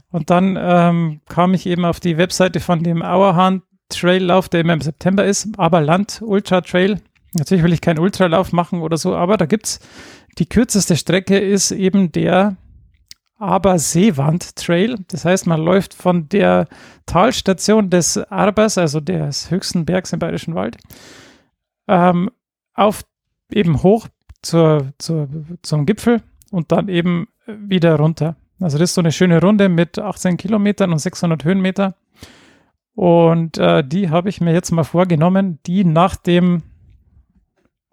[0.10, 4.74] Und dann ähm, kam ich eben auf die Webseite von dem Auerhahn Traillauf, der immer
[4.74, 7.02] im September ist, aber Land Ultra Trail.
[7.34, 9.80] Natürlich will ich keinen Ultralauf machen oder so, aber da gibt's
[10.38, 12.58] die kürzeste Strecke ist eben der
[13.40, 14.98] Aber Seewand Trail.
[15.10, 16.68] Das heißt, man läuft von der
[17.06, 20.78] Talstation des Arbers, also des höchsten Bergs im Bayerischen Wald,
[21.88, 22.30] ähm,
[22.74, 23.04] auf
[23.52, 24.08] eben hoch
[24.42, 25.28] zur, zur,
[25.62, 26.22] zum Gipfel
[26.52, 28.36] und dann eben wieder runter.
[28.60, 31.96] Also das ist so eine schöne Runde mit 18 Kilometern und 600 Höhenmeter.
[32.96, 36.64] Und äh, die habe ich mir jetzt mal vorgenommen, die nach dem,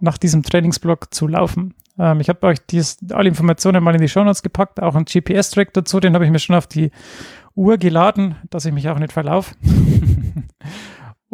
[0.00, 1.74] nach diesem Trainingsblock zu laufen.
[1.98, 5.04] Ähm, ich habe euch dies, alle Informationen mal in die Show Notes gepackt, auch einen
[5.04, 6.90] GPS-Track dazu, den habe ich mir schon auf die
[7.54, 9.54] Uhr geladen, dass ich mich auch nicht verlaufe.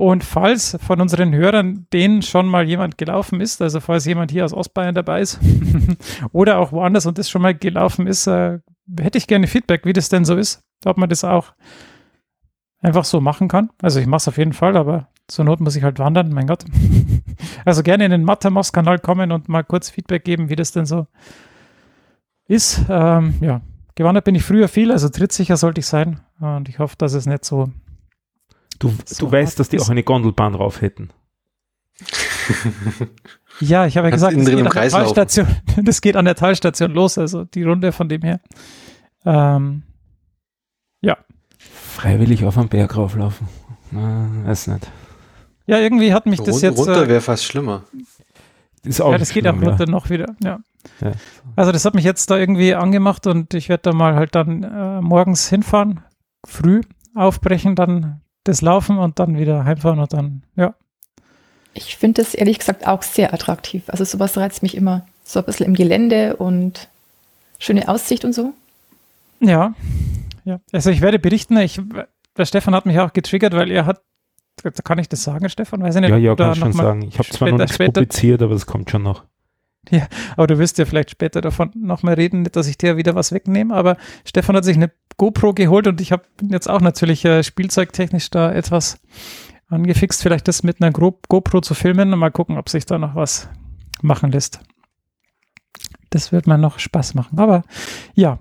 [0.01, 4.47] Und falls von unseren Hörern denen schon mal jemand gelaufen ist, also falls jemand hier
[4.47, 5.39] aus Ostbayern dabei ist
[6.33, 8.61] oder auch woanders und das schon mal gelaufen ist, äh,
[8.99, 11.53] hätte ich gerne Feedback, wie das denn so ist, ob man das auch
[12.81, 13.69] einfach so machen kann.
[13.83, 16.47] Also ich mache es auf jeden Fall, aber zur Not muss ich halt wandern, mein
[16.47, 16.65] Gott.
[17.67, 21.09] also gerne in den Mattermoss-Kanal kommen und mal kurz Feedback geben, wie das denn so
[22.49, 22.87] ist.
[22.89, 23.61] Ähm, ja,
[23.97, 26.21] gewandert bin ich früher viel, also trittsicher sollte ich sein.
[26.41, 27.69] Und ich hoffe, dass es nicht so.
[28.81, 31.11] Du, so du weißt, dass die auch eine Gondelbahn drauf hätten.
[33.61, 35.47] ja, ich habe ja gesagt, das geht, an der Talstation,
[35.85, 38.41] das geht an der Talstation los, also die Runde von dem her.
[39.27, 39.83] Ähm,
[41.03, 41.19] ja.
[41.59, 43.49] Freiwillig auf einen Berg rauflaufen.
[43.91, 44.91] Na, weiß nicht.
[45.67, 46.79] Ja, irgendwie hat mich das Rund, jetzt.
[46.79, 47.85] Runter äh, wäre fast schlimmer.
[48.83, 49.91] Ist auch ja, das geht auch runter ja.
[49.91, 50.61] noch wieder, ja.
[51.03, 51.13] ja.
[51.55, 54.63] Also das hat mich jetzt da irgendwie angemacht und ich werde da mal halt dann
[54.63, 56.01] äh, morgens hinfahren,
[56.47, 56.81] früh
[57.15, 60.75] aufbrechen, dann das Laufen und dann wieder heimfahren und dann, ja.
[61.75, 63.85] Ich finde das ehrlich gesagt auch sehr attraktiv.
[63.89, 65.07] Also sowas reizt mich immer.
[65.25, 66.89] So ein bisschen im Gelände und
[67.59, 68.53] schöne Aussicht und so.
[69.41, 69.75] Ja,
[70.45, 70.61] ja.
[70.73, 71.57] Also ich werde berichten.
[71.59, 71.81] Ich,
[72.37, 74.03] der Stefan hat mich auch getriggert, weil er hat
[74.85, 75.83] kann ich das sagen, Stefan?
[75.83, 77.03] Weiß ich nicht, ja, ja, kann ich schon sagen.
[77.03, 79.25] Ich habe zwar noch nichts später, publiziert, aber es kommt schon noch.
[79.91, 80.07] Ja,
[80.37, 83.75] aber du wirst ja vielleicht später davon nochmal reden, dass ich dir wieder was wegnehme,
[83.75, 88.31] aber Stefan hat sich eine GoPro geholt und ich habe jetzt auch natürlich äh, spielzeugtechnisch
[88.31, 89.01] da etwas
[89.69, 92.99] angefixt, vielleicht das mit einer Go GoPro zu filmen und mal gucken, ob sich da
[92.99, 93.49] noch was
[94.03, 94.61] machen lässt.
[96.11, 97.39] Das wird mir noch Spaß machen.
[97.39, 97.63] Aber
[98.15, 98.39] ja,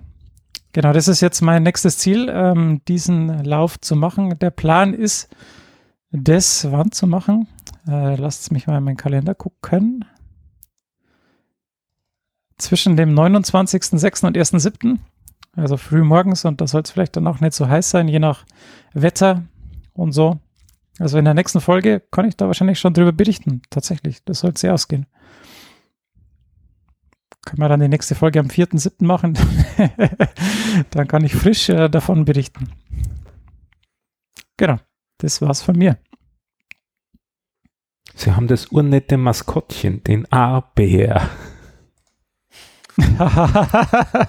[0.73, 4.39] genau, das ist jetzt mein nächstes Ziel, ähm, diesen Lauf zu machen.
[4.39, 5.29] Der Plan ist,
[6.11, 7.47] das wann zu machen.
[7.87, 10.05] Äh, lasst mich mal in meinen Kalender gucken.
[12.59, 14.27] Zwischen dem 29.06.
[14.27, 14.99] und 1.07.
[15.55, 18.19] Also früh morgens und da soll es vielleicht dann auch nicht so heiß sein, je
[18.19, 18.45] nach
[18.93, 19.43] Wetter
[19.93, 20.39] und so.
[20.99, 23.61] Also in der nächsten Folge kann ich da wahrscheinlich schon drüber berichten.
[23.69, 25.07] Tatsächlich, das soll sehr ausgehen.
[27.45, 29.05] Können wir dann die nächste Folge am 4.7.
[29.05, 29.37] machen?
[30.91, 32.69] dann kann ich frisch äh, davon berichten.
[34.57, 34.77] Genau.
[35.19, 35.97] Das war's von mir.
[38.15, 41.29] Sie haben das urnette Maskottchen, den A-Bär.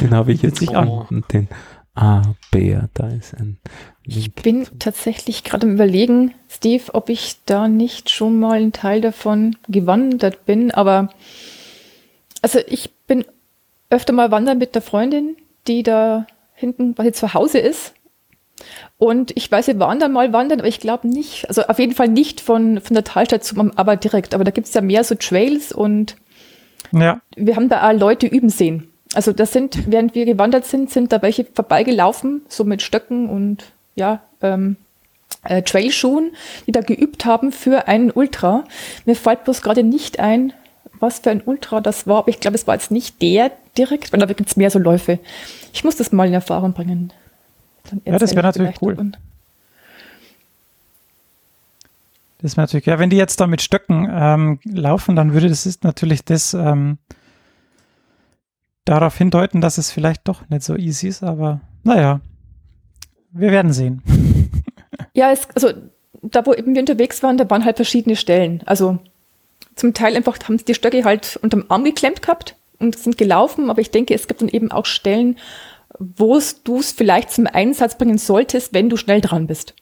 [0.00, 1.48] den habe ich jetzt gefunden, den
[1.94, 2.88] A-Bär.
[2.94, 3.58] Da ist ein.
[4.04, 9.00] Ich bin tatsächlich gerade im Überlegen, Steve, ob ich da nicht schon mal ein Teil
[9.00, 11.10] davon gewandert bin, aber
[12.42, 13.24] also ich bin
[13.90, 15.36] öfter mal wandern mit der Freundin,
[15.66, 17.94] die da hinten quasi zu Hause ist.
[18.98, 21.94] Und ich weiß, wir waren dann mal wandern, aber ich glaube nicht, also auf jeden
[21.94, 24.34] Fall nicht von, von der Talstation, aber direkt.
[24.34, 26.16] Aber da gibt es ja mehr so Trails und
[26.92, 27.20] ja.
[27.36, 28.88] wir haben da auch Leute üben sehen.
[29.14, 33.72] Also das sind, während wir gewandert sind, sind da welche vorbeigelaufen, so mit Stöcken und
[33.96, 34.76] ja, ähm,
[35.44, 36.32] äh, Trailschuhen,
[36.66, 38.64] die da geübt haben für einen Ultra.
[39.06, 40.52] Mir fällt bloß gerade nicht ein,
[41.00, 44.12] was für ein Ultra das war, aber ich glaube, es war jetzt nicht der direkt,
[44.12, 45.18] weil da gibt es mehr so Läufe.
[45.72, 47.12] Ich muss das mal in Erfahrung bringen.
[48.04, 48.94] Ja, das wäre natürlich cool.
[48.94, 49.16] Davon.
[52.42, 55.66] Das wäre natürlich, ja, wenn die jetzt da mit Stöcken ähm, laufen, dann würde das
[55.66, 56.98] ist natürlich das ähm,
[58.84, 62.20] darauf hindeuten, dass es vielleicht doch nicht so easy ist, aber naja,
[63.32, 64.02] wir werden sehen.
[65.12, 65.72] Ja, es, also
[66.22, 68.62] da, wo eben wir unterwegs waren, da waren halt verschiedene Stellen.
[68.66, 68.98] Also
[69.74, 73.80] zum Teil einfach haben die Stöcke halt unterm Arm geklemmt gehabt und sind gelaufen, aber
[73.80, 75.36] ich denke, es gibt dann eben auch Stellen,
[75.98, 79.74] wo du es vielleicht zum Einsatz bringen solltest, wenn du schnell dran bist.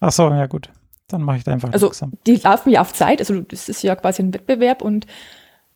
[0.00, 0.70] Ach so, ja gut.
[1.08, 2.12] Dann mache ich da einfach Also langsam.
[2.26, 5.06] die laufen ja auf Zeit, also das ist ja quasi ein Wettbewerb und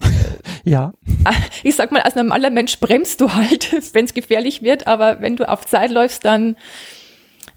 [0.65, 0.93] ja.
[1.63, 5.37] Ich sag mal, als normaler Mensch bremst du halt, wenn es gefährlich wird, aber wenn
[5.37, 6.57] du auf Zeit läufst, dann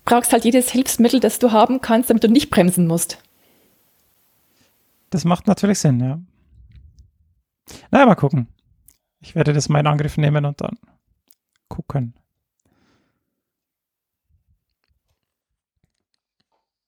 [0.06, 3.20] brauchst halt jedes Hilfsmittel, das du haben kannst, damit du nicht bremsen musst.
[5.12, 6.20] Das macht natürlich Sinn, ja.
[7.92, 8.48] Na, naja, mal gucken.
[9.20, 10.78] Ich werde das meinen Angriff nehmen und dann
[11.68, 12.16] gucken.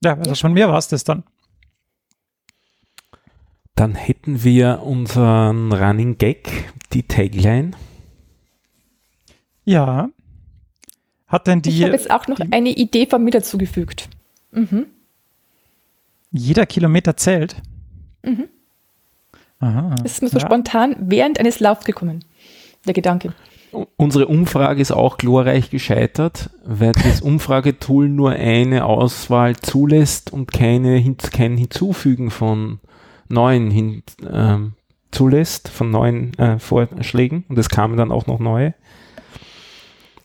[0.04, 1.24] Ja, also von mir war es das dann.
[3.76, 7.72] Dann hätten wir unseren Running Gag, die Tagline.
[9.66, 10.10] Ja.
[11.28, 11.70] Hat denn die.
[11.70, 14.10] Ich habe jetzt auch noch eine Idee von mir dazugefügt.
[14.52, 14.88] Mhm.
[16.32, 17.56] Jeder Kilometer zählt.
[18.24, 18.50] Mhm.
[19.60, 20.46] Aha, das ist mir so ja.
[20.46, 22.26] spontan während eines Laufs gekommen,
[22.86, 23.34] der Gedanke.
[23.98, 31.16] Unsere Umfrage ist auch glorreich gescheitert, weil das Umfragetool nur eine Auswahl zulässt und keine,
[31.32, 32.80] kein Hinzufügen von
[33.30, 34.74] neuen hin, ähm,
[35.12, 37.46] zulässt, von neuen äh, Vorschlägen.
[37.50, 38.74] Und es kamen dann auch noch neue.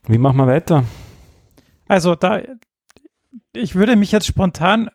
[0.07, 0.85] Wie machen wir weiter?
[1.87, 2.41] Also da,
[3.53, 4.91] ich würde mich jetzt spontan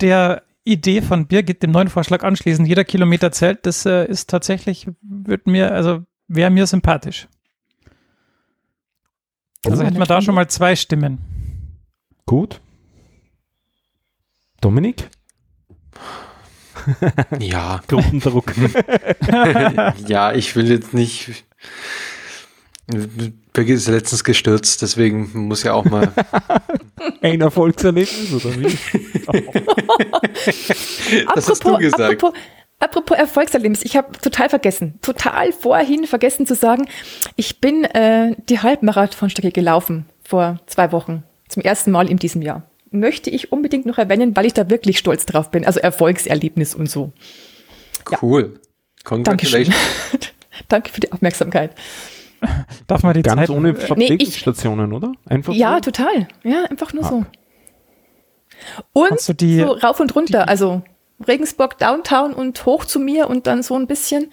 [0.00, 4.86] der Idee von Birgit, dem neuen Vorschlag anschließen, jeder Kilometer zählt, das äh, ist tatsächlich,
[5.00, 7.26] wird mir, also wäre mir sympathisch.
[9.64, 11.18] Also Oh, hätten wir da schon mal zwei Stimmen.
[12.26, 12.60] Gut.
[14.60, 15.08] Dominik?
[17.38, 18.54] Ja, Gruppendruck.
[20.06, 21.44] ja, ich will jetzt nicht.
[23.52, 26.10] Birgit ist letztens gestürzt, deswegen muss ja auch mal.
[27.20, 28.78] Ein Erfolgserlebnis oder wie?
[31.34, 32.22] das hast du gesagt.
[32.22, 32.38] Apropos,
[32.80, 36.88] apropos Erfolgserlebnis, ich habe total vergessen, total vorhin vergessen zu sagen,
[37.36, 42.62] ich bin äh, die Halbmarathonstrecke gelaufen vor zwei Wochen, zum ersten Mal in diesem Jahr.
[42.90, 45.66] Möchte ich unbedingt noch erwähnen, weil ich da wirklich stolz drauf bin.
[45.66, 47.12] Also Erfolgserlebnis und so.
[48.22, 48.58] Cool.
[49.04, 49.64] Dankeschön.
[49.64, 49.76] Congratulations.
[50.68, 51.72] Danke für die Aufmerksamkeit.
[52.86, 55.12] Darf man die Ganz Zeit, ohne Verpflegungsstationen, oder?
[55.26, 55.90] Einfach Ja, so?
[55.90, 56.28] total.
[56.44, 57.08] Ja, einfach nur Ah.
[57.08, 57.24] so.
[58.92, 60.82] Und die- so rauf und runter, also
[61.26, 64.32] Regensburg Downtown und hoch zu mir und dann so ein bisschen.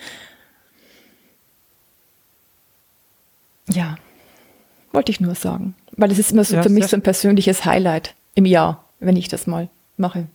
[3.67, 3.97] Ja,
[4.91, 5.75] wollte ich nur sagen.
[5.93, 9.15] Weil es ist immer so Ja, für mich so ein persönliches Highlight im Jahr, wenn
[9.15, 10.27] ich das mal mache.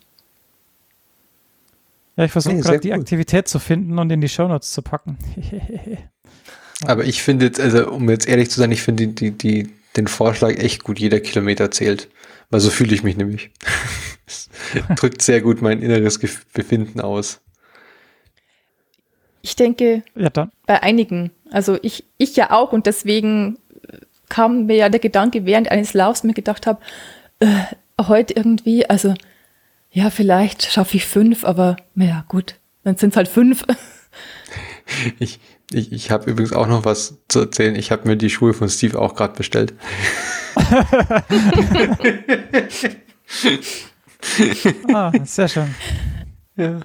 [2.16, 2.98] Ja, ich versuche Nee, gerade die cool.
[2.98, 5.16] Aktivität zu finden und in die Shownotes zu packen.
[6.86, 10.06] Aber ich finde jetzt, also um jetzt ehrlich zu sein, ich finde die, die, den
[10.06, 12.08] Vorschlag echt gut, jeder Kilometer zählt.
[12.50, 13.50] Weil so fühle ich mich nämlich.
[14.30, 14.48] Es
[14.96, 17.40] drückt sehr gut mein inneres Gef- Befinden aus.
[19.42, 20.52] Ich denke, ja, dann.
[20.66, 23.58] bei einigen, also ich, ich ja auch und deswegen
[23.88, 26.80] äh, kam mir ja der Gedanke während eines Laufs, mir gedacht habe,
[27.40, 27.46] äh,
[28.00, 29.14] heute irgendwie, also
[29.90, 33.64] ja, vielleicht schaffe ich fünf, aber naja, gut, dann sind es halt fünf.
[35.20, 35.38] Ich,
[35.72, 37.76] ich, ich habe übrigens auch noch was zu erzählen.
[37.76, 39.72] Ich habe mir die Schuhe von Steve auch gerade bestellt.
[44.92, 45.74] Ah, sehr schön.
[46.56, 46.80] Ja.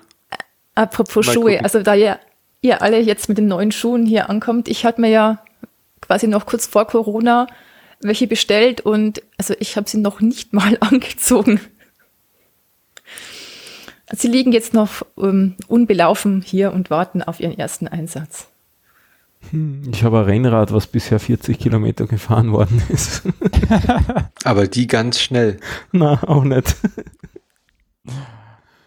[0.75, 1.63] Apropos Mal Schuhe, gucken.
[1.63, 2.19] also da ihr,
[2.61, 5.39] ihr alle jetzt mit den neuen Schuhen hier ankommt, ich hatte mir ja
[6.01, 7.47] quasi noch kurz vor Corona
[8.01, 11.59] welche bestellt und also ich habe sie noch nicht mal angezogen.
[14.11, 18.47] Sie liegen jetzt noch ähm, unbelaufen hier und warten auf ihren ersten Einsatz.
[19.91, 23.23] Ich habe ein Rennrad, was bisher 40 Kilometer gefahren worden ist.
[24.43, 25.59] Aber die ganz schnell.
[25.91, 26.75] Na, auch nicht.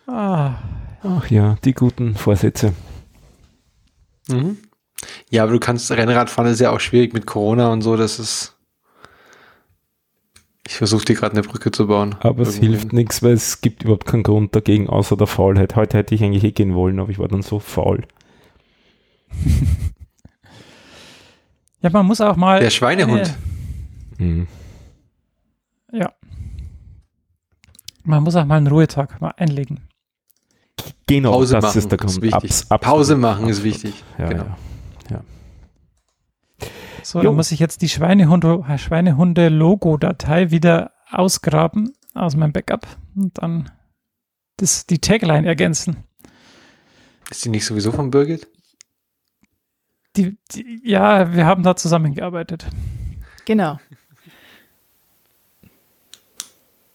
[0.07, 0.57] Ah,
[1.03, 2.75] Ach ja, die guten Vorsätze.
[4.29, 4.59] Mhm.
[5.31, 7.97] Ja, aber du kannst Rennradfahren ist ja auch schwierig mit Corona und so.
[7.97, 8.57] Das ist.
[10.67, 12.17] Ich versuche dir gerade eine Brücke zu bauen.
[12.21, 15.77] Aber es Irgendwo hilft nichts, weil es gibt überhaupt keinen Grund dagegen, außer der Faulheit.
[15.77, 18.03] Heute hätte ich eigentlich eh gehen wollen, aber ich war dann so faul.
[21.81, 22.61] ja, man muss auch mal.
[22.61, 23.35] Der Schweinehund.
[24.19, 24.47] Hm.
[25.93, 26.13] Ja.
[28.05, 29.81] Man muss auch mal einen Ruhetag mal einlegen.
[31.07, 32.23] Genau, Pause das machen ist der ist Grund.
[32.23, 32.35] wichtig.
[32.35, 33.75] Abs- absolut, Pause machen ist absolut.
[33.83, 34.05] wichtig.
[34.19, 34.45] Ja, Genau.
[35.11, 35.21] ja.
[37.03, 37.25] So, Jo.
[37.27, 43.71] dann muss ich jetzt die Schweinehunde, Schweinehunde-Logo-Datei wieder ausgraben aus meinem Backup und dann
[44.59, 45.97] das, die Tagline ergänzen.
[47.31, 48.49] Ist die nicht sowieso von Birgit?
[50.17, 52.67] Die, die, ja, wir haben da zusammengearbeitet.
[53.45, 53.79] Genau.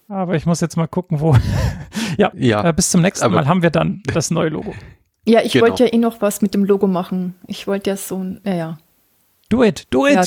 [0.08, 1.36] Aber ich muss jetzt mal gucken, wo.
[2.18, 2.68] ja, Ja.
[2.68, 4.74] äh, bis zum nächsten aber- Mal haben wir dann das neue Logo.
[5.26, 5.64] Ja, ich Genau.
[5.68, 7.34] wollte ja eh noch was mit dem Logo machen.
[7.46, 8.76] Ich wollte ja so ein, naja,
[9.48, 10.12] Do it, do it!
[10.16, 10.24] ja,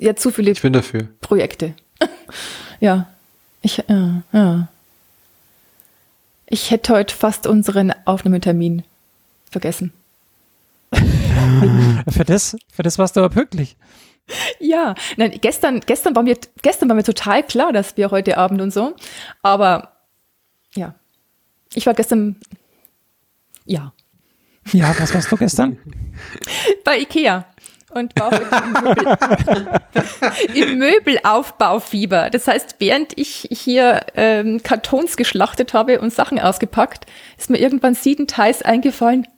[0.00, 1.08] ja, zu viele Ich bin dafür.
[1.20, 1.74] Projekte.
[2.80, 3.06] ja,
[3.60, 4.68] ich, ja, ja.
[6.46, 8.82] Ich hätte heute fast unseren Aufnahmetermin
[9.50, 9.92] vergessen.
[12.08, 13.76] Für, das, für das warst du aber pünktlich.
[14.58, 18.60] Ja, nein, gestern, gestern, war mir, gestern war mir total klar, dass wir heute Abend
[18.60, 18.94] und so.
[19.42, 19.96] Aber
[20.74, 20.94] ja,
[21.74, 22.36] ich war gestern,
[23.64, 23.92] ja,
[24.72, 25.78] Ja, was warst du gestern?
[26.84, 27.46] bei Ikea
[27.90, 29.78] und war im, Möbel,
[30.54, 32.30] im Möbelaufbaufieber.
[32.30, 37.06] Das heißt, während ich hier ähm, Kartons geschlachtet habe und Sachen ausgepackt,
[37.38, 39.28] ist mir irgendwann siedenteils eingefallen,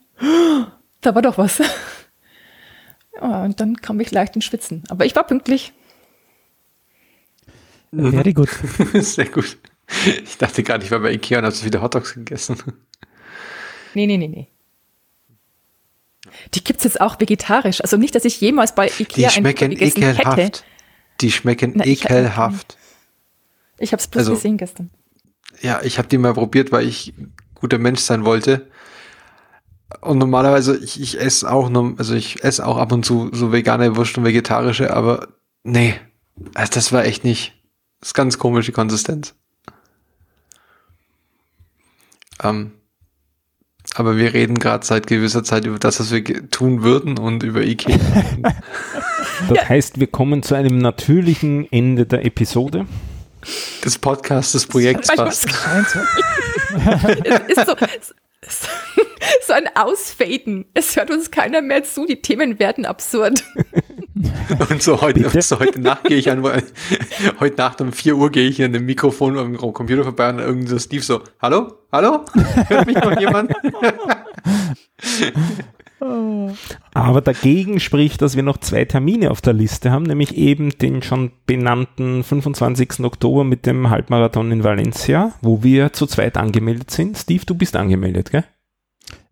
[1.00, 1.58] da war doch was.
[3.20, 4.82] Ja, und dann kam ich leicht ins Schwitzen.
[4.88, 5.72] Aber ich war pünktlich.
[7.92, 8.48] Very good.
[8.94, 9.56] Sehr gut.
[10.24, 12.56] Ich dachte gerade, ich war bei Ikea und habe wieder Hotdogs gegessen.
[13.94, 14.48] Nee, nee, nee, nee.
[16.54, 17.80] Die gibt's jetzt auch vegetarisch.
[17.80, 20.20] Also nicht, dass ich jemals bei Die Ikea ein schmecken gegessen hätte.
[20.22, 20.64] ekelhaft.
[21.20, 22.76] Die schmecken Na, ekelhaft.
[23.78, 24.90] Ich habe es bloß Also- gesehen gestern.
[25.62, 28.68] Ja, ich habe die mal probiert, weil ich ein guter Mensch sein wollte.
[30.00, 33.52] Und normalerweise, ich, ich esse auch nur, also ich esse auch ab und zu so
[33.52, 35.28] vegane Wurst und vegetarische, aber
[35.62, 35.94] nee,
[36.54, 37.54] also das war echt nicht.
[38.00, 39.34] Das ist ganz komische Konsistenz.
[42.42, 42.72] Ähm,
[43.94, 47.62] aber wir reden gerade seit gewisser Zeit über das, was wir tun würden und über
[47.62, 47.98] Ikea.
[49.50, 52.86] Das heißt, wir kommen zu einem natürlichen Ende der Episode.
[53.84, 55.10] des Podcasts, des Projekts.
[55.16, 55.44] Es
[57.58, 57.74] ist so,
[59.46, 60.66] so, ein Ausfaden.
[60.74, 62.06] Es hört uns keiner mehr zu.
[62.06, 63.44] Die Themen werden absurd.
[64.70, 65.42] Und so heute, Bitte?
[65.42, 66.42] so heute Nacht gehe ich an,
[67.40, 70.68] heute Nacht um 4 Uhr gehe ich an dem Mikrofon am Computer vorbei und irgendwie
[70.68, 71.74] so Steve so, hallo?
[71.92, 72.24] Hallo?
[72.68, 73.52] Hört mich noch jemand?
[76.94, 81.02] Aber dagegen spricht, dass wir noch zwei Termine auf der Liste haben, nämlich eben den
[81.02, 83.00] schon benannten 25.
[83.00, 87.18] Oktober mit dem Halbmarathon in Valencia, wo wir zu zweit angemeldet sind.
[87.18, 88.44] Steve, du bist angemeldet, gell?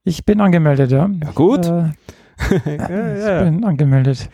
[0.04, 1.08] Ich bin angemeldet, ja.
[1.22, 1.66] Ja, gut.
[1.66, 1.90] Äh,
[2.54, 2.62] Ich
[3.48, 4.28] bin angemeldet.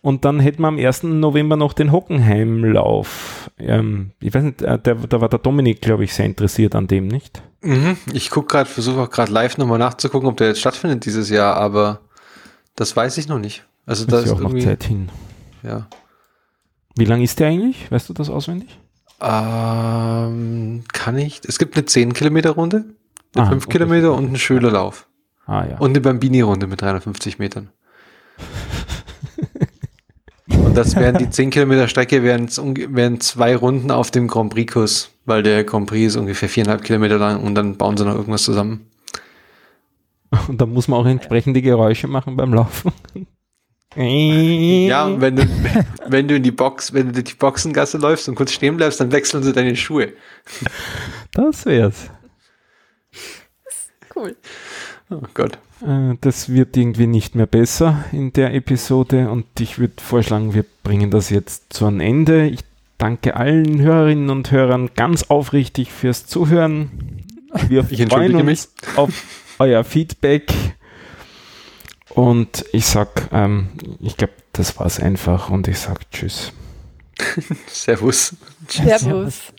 [0.00, 1.04] Und dann hätten wir am 1.
[1.04, 3.50] November noch den Hockenheimlauf.
[3.58, 6.86] Ähm, ich weiß nicht, äh, der, da war der Dominik, glaube ich, sehr interessiert an
[6.86, 7.42] dem, nicht?
[7.62, 7.96] Mhm.
[8.12, 11.56] Ich gucke gerade, versuche auch gerade live nochmal nachzugucken, ob der jetzt stattfindet dieses Jahr,
[11.56, 12.00] aber
[12.76, 13.64] das weiß ich noch nicht.
[13.86, 15.08] Also da ist ist ja auch noch Zeit hin.
[15.62, 15.88] ja.
[16.96, 17.90] Wie lang ist der eigentlich?
[17.90, 18.78] Weißt du das auswendig?
[19.20, 21.40] Ähm, kann ich?
[21.46, 22.12] Es gibt eine 10
[23.34, 23.78] Ah, 5 okay.
[23.78, 25.08] Kilometer und einen Schülerlauf.
[25.46, 25.78] Ah ja.
[25.78, 27.70] Und eine Bambini-Runde mit 350 Metern.
[30.48, 35.10] Und das wären die 10 Kilometer Strecke, wären, wären zwei Runden auf dem Grand Prix-Kurs,
[35.24, 38.42] weil der Grand Prix ist ungefähr viereinhalb Kilometer lang und dann bauen sie noch irgendwas
[38.42, 38.90] zusammen.
[40.48, 42.92] Und da muss man auch entsprechende Geräusche machen beim Laufen.
[43.96, 45.42] Ja, wenn du,
[46.06, 49.10] wenn du in die Box, wenn du die Boxengasse läufst und kurz stehen bleibst, dann
[49.12, 50.12] wechseln sie deine Schuhe.
[51.32, 52.10] Das wär's.
[54.18, 54.36] Cool.
[55.10, 55.58] Oh Gott.
[55.86, 60.64] Äh, Das wird irgendwie nicht mehr besser in der Episode und ich würde vorschlagen, wir
[60.82, 62.46] bringen das jetzt zu einem Ende.
[62.48, 62.60] Ich
[62.98, 66.90] danke allen Hörerinnen und Hörern ganz aufrichtig fürs Zuhören.
[67.68, 68.66] Wir Ich entschuldige mich.
[68.66, 69.12] uns auf
[69.60, 70.52] euer Feedback
[72.10, 73.68] und ich sag, ähm,
[74.00, 76.52] ich glaube, das war's einfach und ich sag Tschüss.
[77.68, 78.34] Servus.
[78.68, 79.52] Servus.